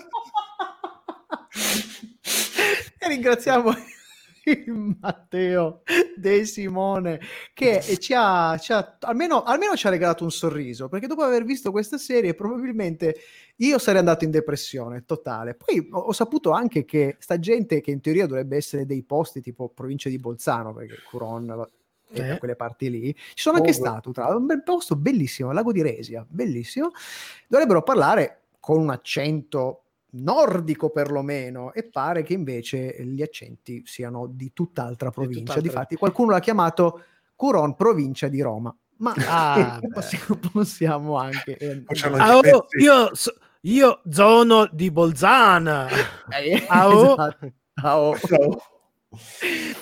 [3.05, 3.71] E ringraziamo
[5.01, 5.81] Matteo
[6.15, 7.19] De Simone
[7.53, 11.43] che ci ha, ci ha- almeno, almeno ci ha regalato un sorriso perché dopo aver
[11.43, 13.15] visto questa serie probabilmente
[13.57, 17.91] io sarei andato in depressione totale poi ho, ho saputo anche che sta gente che
[17.91, 21.67] in teoria dovrebbe essere dei posti tipo provincia di Bolzano perché Curon
[22.11, 22.37] e da Eh.
[22.39, 25.71] quelle parti lì ci sono anche Oh, stato tra l'altro, un bel posto bellissimo lago
[25.71, 26.91] di Resia bellissimo
[27.47, 29.84] dovrebbero parlare con un accento
[30.17, 35.39] nordico perlomeno e pare che invece gli accenti siano di tutt'altra provincia.
[35.39, 37.01] tutt'altra- Difatti qualcuno l'ha chiamato
[37.35, 38.75] Curon, provincia di Roma.
[38.97, 41.57] Ma Ah, possiamo, possiamo anche...
[41.57, 41.83] eh,
[42.17, 42.41] Ah, oh,
[42.79, 45.87] io, so- io zono di Bolzana.
[46.29, 47.13] eh, Ah, oh.
[47.13, 47.51] esatto.
[47.75, 48.15] Ah, oh.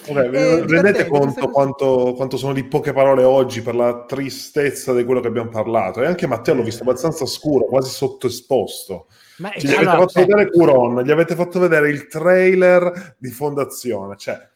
[0.08, 5.04] Vabbè, Eh, rendete conto quanto, quanto sono di poche parole oggi per la tristezza di
[5.04, 6.02] quello che abbiamo parlato?
[6.02, 9.08] E anche Matteo l'ho visto abbastanza scuro, quasi sottoesposto.
[9.38, 13.16] Ma Ci gli allora, avete fatto eh, vedere Curon, gli avete fatto vedere il trailer
[13.18, 14.16] di Fondazione.
[14.18, 14.50] Cioè,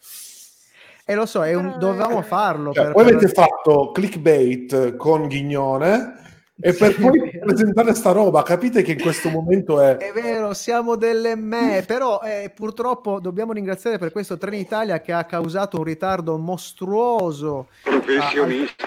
[1.06, 2.74] E lo so, è un- dovevamo farlo.
[2.74, 6.26] cioè, per- poi per- avete fatto clickbait con Ghignone
[6.60, 8.44] e per Sì, poi presentare sta roba.
[8.44, 9.96] Capite che in questo momento è...
[9.98, 15.24] È vero, siamo delle me, però eh, purtroppo dobbiamo ringraziare per questo Trenitalia che ha
[15.26, 17.68] causato un ritardo mostruoso.
[17.84, 18.84] Professionisti,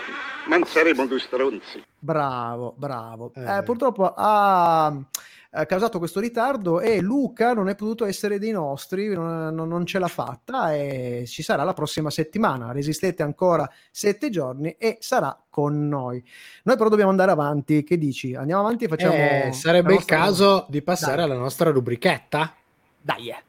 [0.48, 1.82] ma non saremo due stronzi.
[1.98, 3.30] Bravo, bravo.
[3.34, 3.58] Eh.
[3.58, 4.92] Eh, purtroppo ha,
[5.52, 9.98] ha causato questo ritardo e Luca non è potuto essere dei nostri, non, non- ce
[9.98, 12.70] l'ha fatta e ci sarà la prossima settimana.
[12.70, 16.22] Resistete ancora sette giorni e sarà con noi.
[16.62, 17.82] Noi però dobbiamo andare avanti.
[17.82, 18.34] Che dici?
[18.34, 19.14] Andiamo avanti e facciamo...
[19.14, 21.24] eh, sarebbe il caso di passare Dai.
[21.24, 22.54] alla nostra rubrichetta.
[23.00, 23.42] Dai, eh.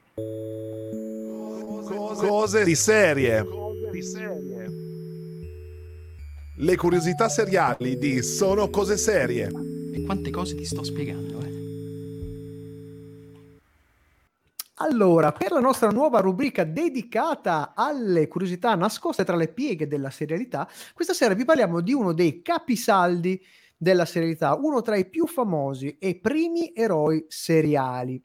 [2.16, 3.45] Cose di serie.
[6.58, 9.52] Le curiosità seriali di Sono cose serie.
[9.93, 11.51] E quante cose ti sto spiegando, eh?
[14.82, 20.68] Allora, per la nostra nuova rubrica dedicata alle curiosità nascoste tra le pieghe della serialità,
[20.96, 23.40] questa sera vi parliamo di uno dei capisaldi
[23.78, 28.20] della serialità, uno tra i più famosi e primi eroi seriali,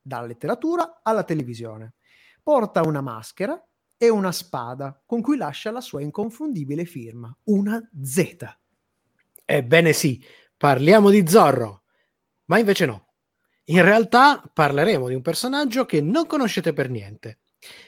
[0.00, 1.96] dalla letteratura alla televisione.
[2.42, 3.62] Porta una maschera
[3.98, 8.56] e una spada con cui lascia la sua inconfondibile firma, una Z.
[9.44, 10.24] Ebbene sì,
[10.56, 11.82] parliamo di Zorro,
[12.46, 13.11] ma invece no.
[13.66, 17.38] In realtà parleremo di un personaggio che non conoscete per niente.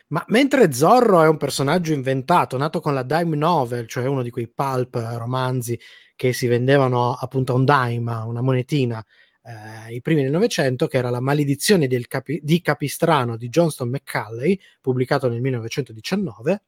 [0.08, 4.30] Ma mentre Zorro è un personaggio inventato, nato con la dime novel, cioè uno di
[4.30, 5.78] quei pulp romanzi
[6.14, 9.04] che si vendevano appunto a un dime, una monetina,
[9.42, 14.58] eh, i primi del Novecento, che era La maledizione capi- di Capistrano di Johnston McCulley,
[14.80, 16.62] pubblicato nel 1919,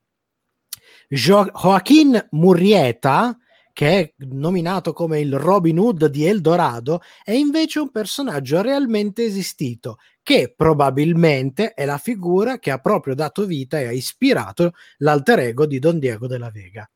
[1.08, 3.38] Jo- Joaquin Murrieta,
[3.76, 9.98] che è nominato come il Robin Hood di Eldorado, è invece un personaggio realmente esistito,
[10.22, 15.66] che probabilmente è la figura che ha proprio dato vita e ha ispirato l'alter ego
[15.66, 16.90] di Don Diego della Vega.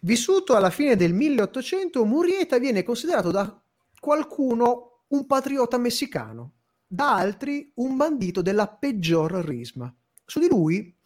[0.00, 3.60] Vissuto alla fine del 1800, Murrieta viene considerato da
[4.00, 6.52] qualcuno un patriota messicano,
[6.86, 9.94] da altri un bandito della peggior risma.
[10.24, 10.96] Su di lui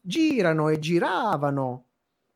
[0.00, 1.86] girano e giravano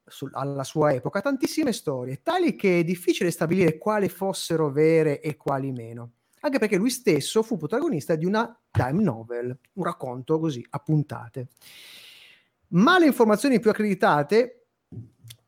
[0.07, 5.37] sul- alla sua epoca tantissime storie, tali che è difficile stabilire quali fossero vere e
[5.37, 10.65] quali meno, anche perché lui stesso fu protagonista di una time novel, un racconto così
[10.71, 11.49] a puntate.
[12.69, 14.67] Ma le informazioni più accreditate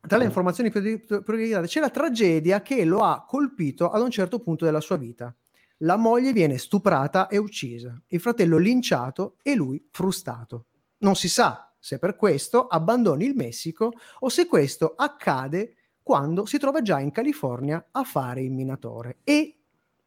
[0.08, 4.40] tra le informazioni più, accreditate c'è la tragedia che lo ha colpito ad un certo
[4.40, 5.34] punto della sua vita.
[5.82, 10.66] La moglie viene stuprata e uccisa, il fratello linciato e lui frustato.
[10.98, 16.58] Non si sa se per questo abbandoni il Messico o se questo accade quando si
[16.58, 19.18] trova già in California a fare il minatore.
[19.24, 19.56] E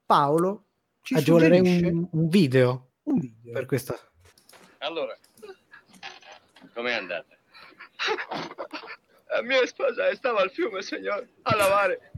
[0.05, 0.65] Paolo
[1.01, 3.53] ci suggerisce un, un video un video.
[3.53, 3.97] per questa.
[4.79, 5.15] Allora,
[6.73, 7.37] com'è andata?
[9.27, 12.11] La mia sposa stava al fiume, signor, a lavare.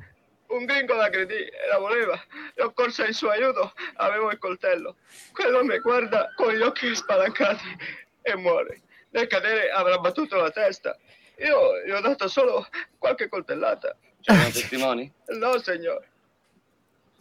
[0.47, 2.19] Un gringo l'aggredì e la voleva.
[2.57, 4.97] Io corso in suo aiuto, avevo il coltello.
[5.31, 7.65] Quello mi guarda con gli occhi spalancati
[8.21, 8.81] e muore.
[9.13, 10.97] Nel cadere avrà battuto la testa.
[11.37, 13.95] Io gli ho dato solo qualche coltellata.
[14.19, 15.11] C'erano testimoni?
[15.37, 16.03] No, signor.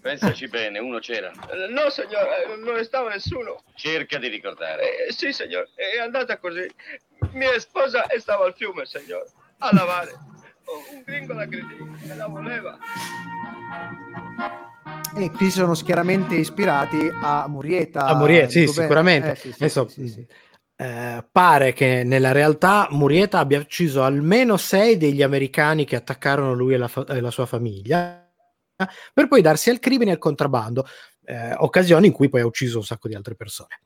[0.00, 1.30] Pensaci bene, uno c'era.
[1.68, 3.62] No, signor, eh, non stava nessuno.
[3.74, 5.06] Cerca di ricordare.
[5.06, 6.66] Eh, sì, signor, è andata così.
[7.32, 9.26] Mia sposa stava al fiume, signor,
[9.58, 10.12] a lavare.
[10.92, 11.76] Un gringo l'aggredì
[12.08, 12.78] e la voleva.
[15.14, 18.06] E qui sono schieramente ispirati a Murieta.
[18.06, 19.32] A Murieta, sì, sicuramente.
[19.32, 20.26] Eh, sì, sì, Adesso, sì, sì, sì.
[20.82, 26.74] Eh, pare che nella realtà Murieta abbia ucciso almeno sei degli americani che attaccarono lui
[26.74, 28.28] e la, fa- e la sua famiglia,
[29.14, 30.84] per poi darsi al crimine e al contrabbando,
[31.24, 33.80] eh, occasioni in cui poi ha ucciso un sacco di altre persone.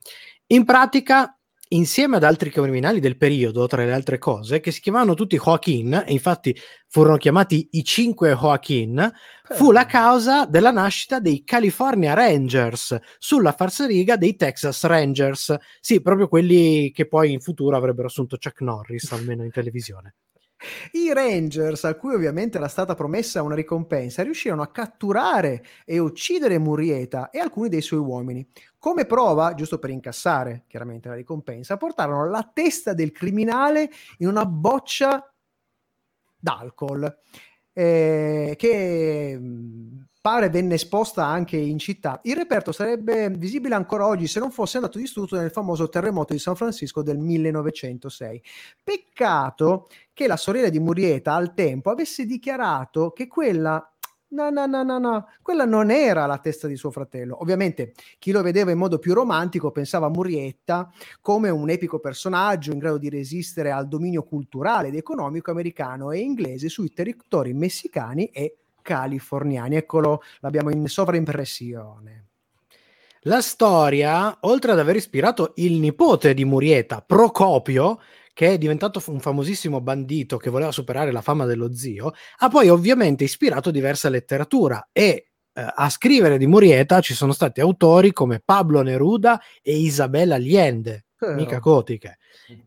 [0.47, 1.37] In pratica
[1.69, 6.03] insieme ad altri criminali del periodo, tra le altre cose, che si chiamavano tutti Joaquin,
[6.05, 6.55] e infatti
[6.87, 9.11] furono chiamati i cinque Joaquin,
[9.49, 15.55] fu la causa della nascita dei California Rangers sulla falsariga dei Texas Rangers.
[15.79, 20.15] Sì, proprio quelli che poi in futuro avrebbero assunto Chuck Norris, almeno in televisione.
[20.91, 26.57] I Rangers, a cui ovviamente era stata promessa una ricompensa, riuscirono a catturare e uccidere
[26.57, 28.47] Murrieta e alcuni dei suoi uomini.
[28.79, 34.45] Come prova, giusto per incassare chiaramente la ricompensa, portarono la testa del criminale in una
[34.45, 35.31] boccia
[36.39, 37.19] d'alcol
[37.77, 42.19] eh, che mh, pare venne esposta anche in città.
[42.23, 46.39] Il reperto sarebbe visibile ancora oggi se non fosse andato distrutto nel famoso terremoto di
[46.39, 48.43] San Francisco del 1906.
[48.83, 53.89] Peccato che la sorella di Murieta al tempo avesse dichiarato che quella
[54.29, 57.41] No, no, no, no, no, quella non era la testa di suo fratello.
[57.41, 62.73] Ovviamente chi lo vedeva in modo più romantico pensava a Murietta come un epico personaggio
[62.73, 68.25] in grado di resistere al dominio culturale ed economico americano e inglese sui territori messicani
[68.25, 68.57] e
[68.87, 69.75] californiani.
[69.75, 72.27] Eccolo, l'abbiamo in sovraimpressione.
[73.21, 77.99] La storia, oltre ad aver ispirato il nipote di Murieta, Procopio,
[78.33, 82.69] che è diventato un famosissimo bandito che voleva superare la fama dello zio, ha poi
[82.69, 88.41] ovviamente ispirato diversa letteratura e eh, a scrivere di Murieta ci sono stati autori come
[88.43, 91.33] Pablo Neruda e Isabella Allende, Però.
[91.33, 92.19] mica cotiche.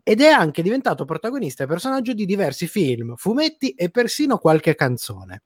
[0.02, 5.44] Ed è anche diventato protagonista e personaggio di diversi film, fumetti e persino qualche canzone.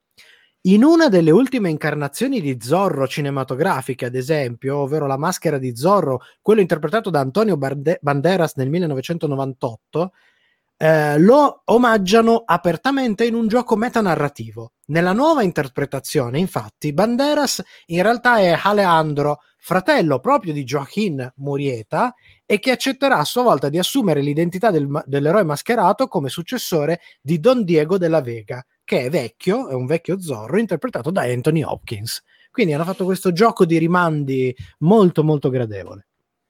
[0.67, 6.21] In una delle ultime incarnazioni di Zorro cinematografiche, ad esempio, ovvero La maschera di Zorro,
[6.41, 10.11] quello interpretato da Antonio Bande- Banderas nel 1998,
[10.77, 14.71] eh, lo omaggiano apertamente in un gioco metanarrativo.
[14.87, 22.57] Nella nuova interpretazione, infatti, Banderas in realtà è Alejandro, fratello proprio di Joaquin Murieta, e
[22.57, 27.63] che accetterà a sua volta di assumere l'identità del dell'eroe mascherato come successore di Don
[27.63, 32.21] Diego della Vega, che è vecchio, è un vecchio Zorro, interpretato da Anthony Hopkins.
[32.51, 36.07] Quindi hanno fatto questo gioco di rimandi molto molto gradevole.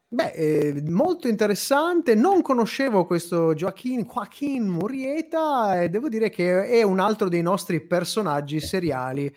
[0.08, 2.14] Beh, eh, molto interessante.
[2.14, 7.82] Non conoscevo questo Joaquin, Joaquin Murieta e devo dire che è un altro dei nostri
[7.82, 9.34] personaggi seriali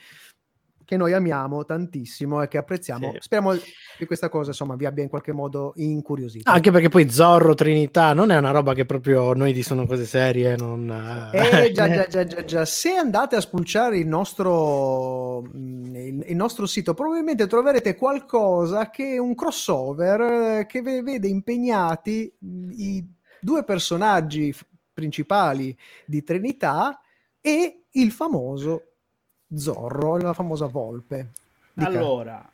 [0.88, 3.10] che noi amiamo tantissimo e che apprezziamo.
[3.12, 3.18] Sì.
[3.20, 3.54] Speriamo
[3.98, 6.50] che questa cosa insomma vi abbia in qualche modo incuriosito.
[6.50, 10.06] Anche perché poi Zorro, Trinità, non è una roba che proprio noi di sono cose
[10.06, 10.90] serie, non...
[11.30, 12.64] Eh, già, già, già, già, già.
[12.64, 19.16] Se andate a spulciare il nostro, mm, il, il nostro sito, probabilmente troverete qualcosa che
[19.16, 20.20] è un crossover
[20.60, 23.06] eh, che ve- vede impegnati mm, i
[23.42, 24.54] due personaggi
[24.94, 25.76] principali
[26.06, 26.98] di Trinità
[27.42, 28.87] e il famoso
[29.54, 31.28] Zorro, la famosa volpe.
[31.72, 31.88] Dica.
[31.88, 32.46] Allora,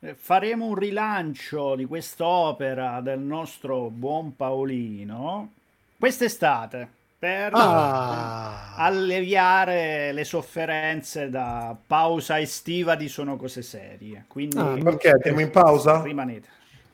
[0.00, 5.50] eh, faremo un rilancio di quest'opera del nostro buon Paolino
[5.98, 6.88] quest'estate
[7.18, 8.74] per Ah.
[8.76, 14.24] alleviare le sofferenze da pausa estiva di Sono Cose Serie.
[14.28, 15.10] Quindi Ah, perché?
[15.10, 16.02] Andiamo in pausa?
[16.02, 16.48] rimanete.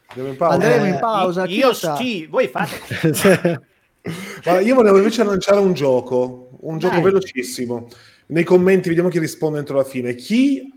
[0.06, 0.54] Andiamo in pausa?
[0.54, 1.46] Andremo in Eh, pausa.
[1.46, 3.60] chi Io sì, voi fate.
[4.46, 7.02] Ma io volevo invece lanciare un gioco, un gioco Dai.
[7.02, 7.88] velocissimo.
[8.32, 10.14] Nei commenti vediamo chi risponde entro la fine.
[10.14, 10.72] Chi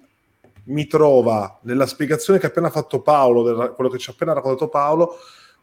[0.66, 4.34] mi trova nella spiegazione che ha appena fatto Paolo, del- quello che ci ha appena
[4.34, 5.16] raccontato Paolo,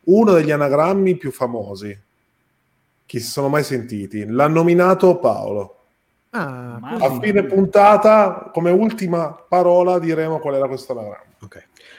[0.04, 1.96] uno degli anagrammi più famosi
[3.04, 4.24] che si sono mai sentiti.
[4.26, 5.76] L'ha nominato Paolo.
[6.30, 6.78] Ah.
[6.80, 11.30] A fine puntata, come ultima parola, diremo qual era questo anagramma.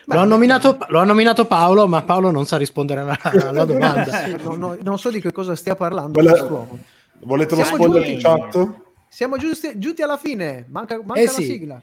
[0.05, 4.11] Lo ha, nominato, lo ha nominato Paolo, ma Paolo non sa rispondere alla, alla domanda.
[4.11, 6.19] Sì, no, no, non so di che cosa stia parlando.
[7.19, 8.81] Volete lo spoiler in chat?
[9.13, 11.43] Siamo giusti, giunti alla fine, manca, manca Eh la sì.
[11.45, 11.79] sigla.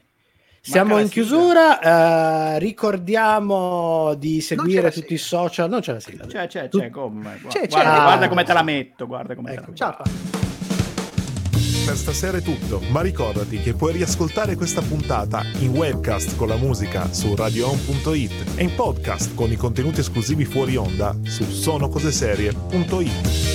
[0.59, 5.69] Siamo la in chiusura, eh, ricordiamo di c'è seguire la tutti i social.
[5.69, 6.25] Non c'è la sigla.
[6.25, 7.21] C'è, c'è, Tu- c'è, come?
[7.21, 7.67] Guarda, C'è, c'è.
[7.69, 8.03] guarda, Ah.
[8.03, 9.71] guarda come te la metto, guarda come te la Ecco.
[9.71, 9.83] metto.
[9.83, 10.03] Ciao.
[11.85, 16.57] Per stasera è tutto, ma ricordati che puoi riascoltare questa puntata in webcast con la
[16.57, 23.50] musica su radioon.it e in podcast con i contenuti esclusivi fuori onda su sonocoseserie.it.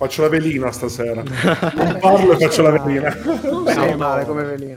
[0.00, 1.22] Faccio la velina stasera.
[1.22, 3.14] Non parlo e faccio la velina.
[3.22, 4.76] Non sei male come velina.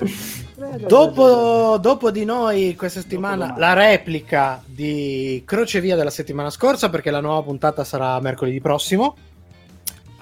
[0.86, 7.22] Dopo, dopo di noi questa settimana la replica di Crocevia della settimana scorsa perché la
[7.22, 9.16] nuova puntata sarà mercoledì prossimo.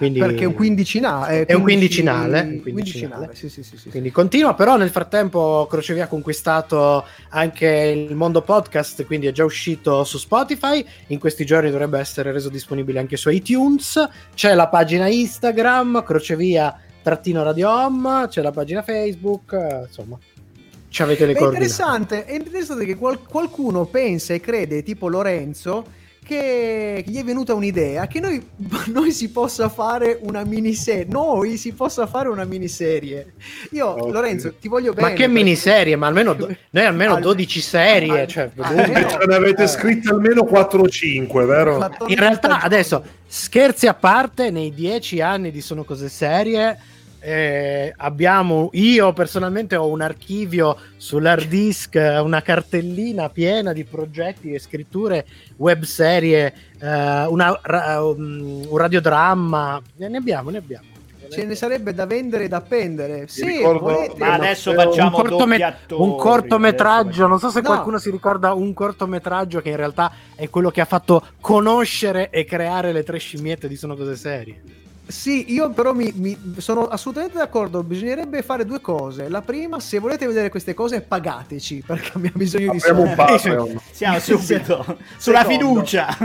[0.02, 1.44] Quindi, Perché è un quindicinale.
[1.44, 3.26] È un quindicinale, un quindicinale.
[3.26, 3.34] quindicinale.
[3.36, 3.88] Sì, sì, sì, sì.
[3.88, 7.66] Quindi continua, però nel frattempo Crocevia ha conquistato anche
[8.08, 12.48] il mondo podcast, quindi è già uscito su Spotify, in questi giorni dovrebbe essere reso
[12.48, 18.82] disponibile anche su iTunes, c'è la pagina Instagram, Crocevia trattino radio home, c'è la pagina
[18.82, 20.18] Facebook, eh, insomma,
[20.88, 21.64] ci avete le È coordinate.
[21.64, 25.84] interessante, è interessante che qual- qualcuno pensa e crede, tipo Lorenzo,
[26.36, 28.44] che gli è venuta un'idea che noi,
[28.92, 31.06] noi si possa fare una miniserie.
[31.08, 33.34] Noi si possa fare una miniserie.
[33.72, 34.12] Io, Ok.
[34.12, 35.02] Lorenzo, ti voglio bene.
[35.08, 35.96] Ma che perché- miniserie?
[35.96, 38.26] Ma almeno do- noi almeno Al- 12 serie.
[38.26, 41.76] cioè, almeno- Ce ne avete scritte almeno 4 o 5, vero?
[41.76, 46.78] 14 in realtà adesso scherzi a parte nei dieci anni di sono cose serie
[47.24, 54.52] eh, abbiamo io personalmente ho un archivio sull'hard disk eh, una cartellina piena di progetti
[54.52, 55.24] e scritture
[55.56, 60.90] web serie eh, una, ra- um, un radiodramma ne abbiamo ne abbiamo
[61.30, 63.26] ce ne sarebbe da vendere e da appendere.
[63.26, 67.68] Se ricordo- Ma adesso facciamo un, cortome- doppiatori, un cortometraggio, non so se No.
[67.68, 72.44] qualcuno si ricorda un cortometraggio che in realtà è quello che ha fatto conoscere e
[72.44, 74.60] creare le tre scimmiette di Sono Cose Serie.
[75.12, 77.82] Sì, io però mi, mi- sono assolutamente d'accordo.
[77.82, 79.28] Bisognerebbe fare due cose.
[79.28, 83.78] La prima, se volete vedere queste cose, pagateci perché abbiamo bisogno di Apriamo un soldi.
[83.92, 85.44] Siamo subito sulla Secondo.
[85.80, 86.16] fiducia.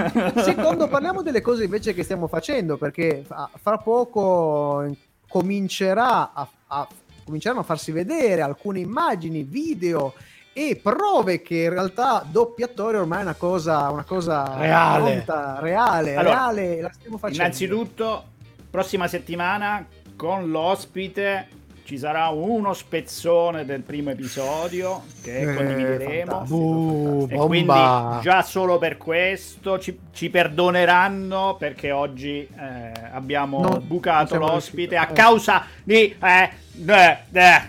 [0.44, 3.24] Secondo, parliamo delle cose invece che stiamo facendo perché
[3.62, 4.86] fra poco
[5.28, 6.88] comincerà a, a-
[7.26, 10.14] cominceranno a farsi vedere alcune immagini, video
[10.54, 15.12] e prove che in realtà doppi attori ormai è una cosa, una cosa Reale.
[15.24, 17.44] pronta, reale, Allora, reale, la stiamo facendo.
[17.44, 18.24] Innanzitutto,
[18.70, 21.47] prossima settimana con l'ospite
[21.86, 26.32] ci sarà uno spezzone del primo episodio che Eh, condivideremo.
[26.32, 26.55] fantastico.
[26.59, 27.45] Uh, E bomba.
[27.47, 34.89] quindi già solo per questo ci, ci perdoneranno perché oggi eh, abbiamo No, bucato l'ospite
[34.89, 34.95] riusciti.
[34.97, 35.13] a Eh.
[35.13, 36.13] causa di...
[36.22, 36.49] Eh,
[36.88, 37.61] eh, eh.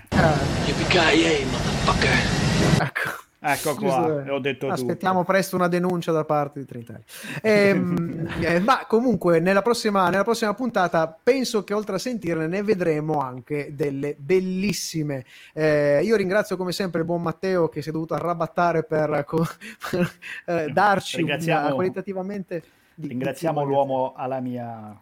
[2.80, 3.26] Ecco.
[3.41, 4.72] Ecco qua, ho detto tutto.
[4.72, 7.05] Aspettiamo presto una denuncia da parte di Trenitalia.
[7.41, 12.62] Ehm, eh, ma comunque, nella prossima, nella prossima puntata, penso che oltre a sentirne, ne
[12.62, 15.24] vedremo anche delle bellissime.
[15.53, 19.47] Eh, io ringrazio come sempre il buon Matteo che si è dovuto arrabattare per, co-
[19.91, 20.11] per,
[20.47, 22.62] eh, darci una, qualitativamente.
[22.95, 25.01] di- Ringraziamo di- l'uomo alla mia...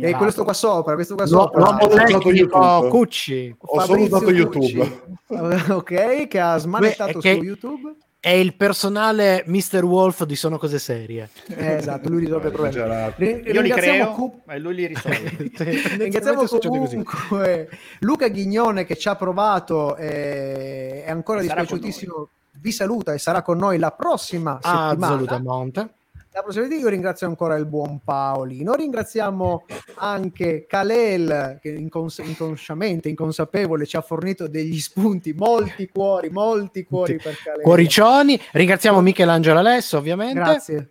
[0.00, 0.44] E questo lato.
[0.44, 1.60] qua sopra, questo qua L'u- sopra.
[1.60, 2.88] l'uomo tecnico YouTube.
[2.88, 4.76] Cucci Ho Fabrizio salutato Cucci.
[4.76, 5.62] YouTube.
[5.74, 7.94] ok, che ha smanettato Beh, che- su YouTube.
[8.20, 9.82] è il personale Mr.
[9.84, 11.28] Wolf di Sono Cose Serie.
[11.48, 13.12] Eh, esatto, lui risolve i problemi.
[13.16, 15.50] Ri- Io li creo Cu- e lui li risolve.
[15.98, 17.68] Ringraziamo comunque
[18.00, 22.28] Luca Ghignone che ci ha provato e è ancora dispiaciutissimo.
[22.60, 25.06] Vi saluta e sarà con noi la prossima settimana.
[25.06, 25.94] Assolutamente.
[26.34, 28.72] La prossima settimana io ringrazio ancora il buon Paolino.
[28.74, 29.66] Ringraziamo
[29.96, 37.16] anche Kalel che incons- inconsciamente, inconsapevole, ci ha fornito degli spunti, molti cuori, molti cuori
[37.16, 37.62] per Kalel.
[37.62, 38.40] Cuoricioni.
[38.52, 40.34] Ringraziamo Michelangelo Alesso, ovviamente.
[40.34, 40.90] Grazie.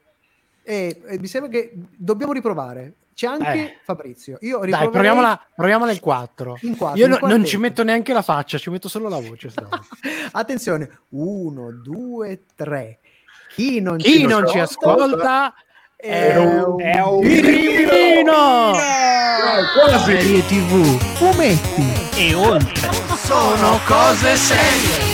[0.61, 2.93] E, e mi sembra che dobbiamo riprovare.
[3.15, 3.77] C'è anche Eh.
[3.83, 4.37] Fabrizio.
[4.41, 6.57] Io Dai, proviamola, proviamola il 4.
[6.61, 9.19] in quattro, Io in no- non ci metto neanche la faccia, ci metto solo la
[9.19, 9.51] voce.
[10.31, 12.99] Attenzione, uno, due, tre.
[13.53, 15.53] Chi non Chi ci non ci ascolta
[15.95, 18.71] è un, è un criminino.
[19.75, 20.17] Quasi.
[20.17, 22.09] Serie TV Fumetti.
[22.15, 22.89] E oltre.
[23.15, 25.10] sono cose serie.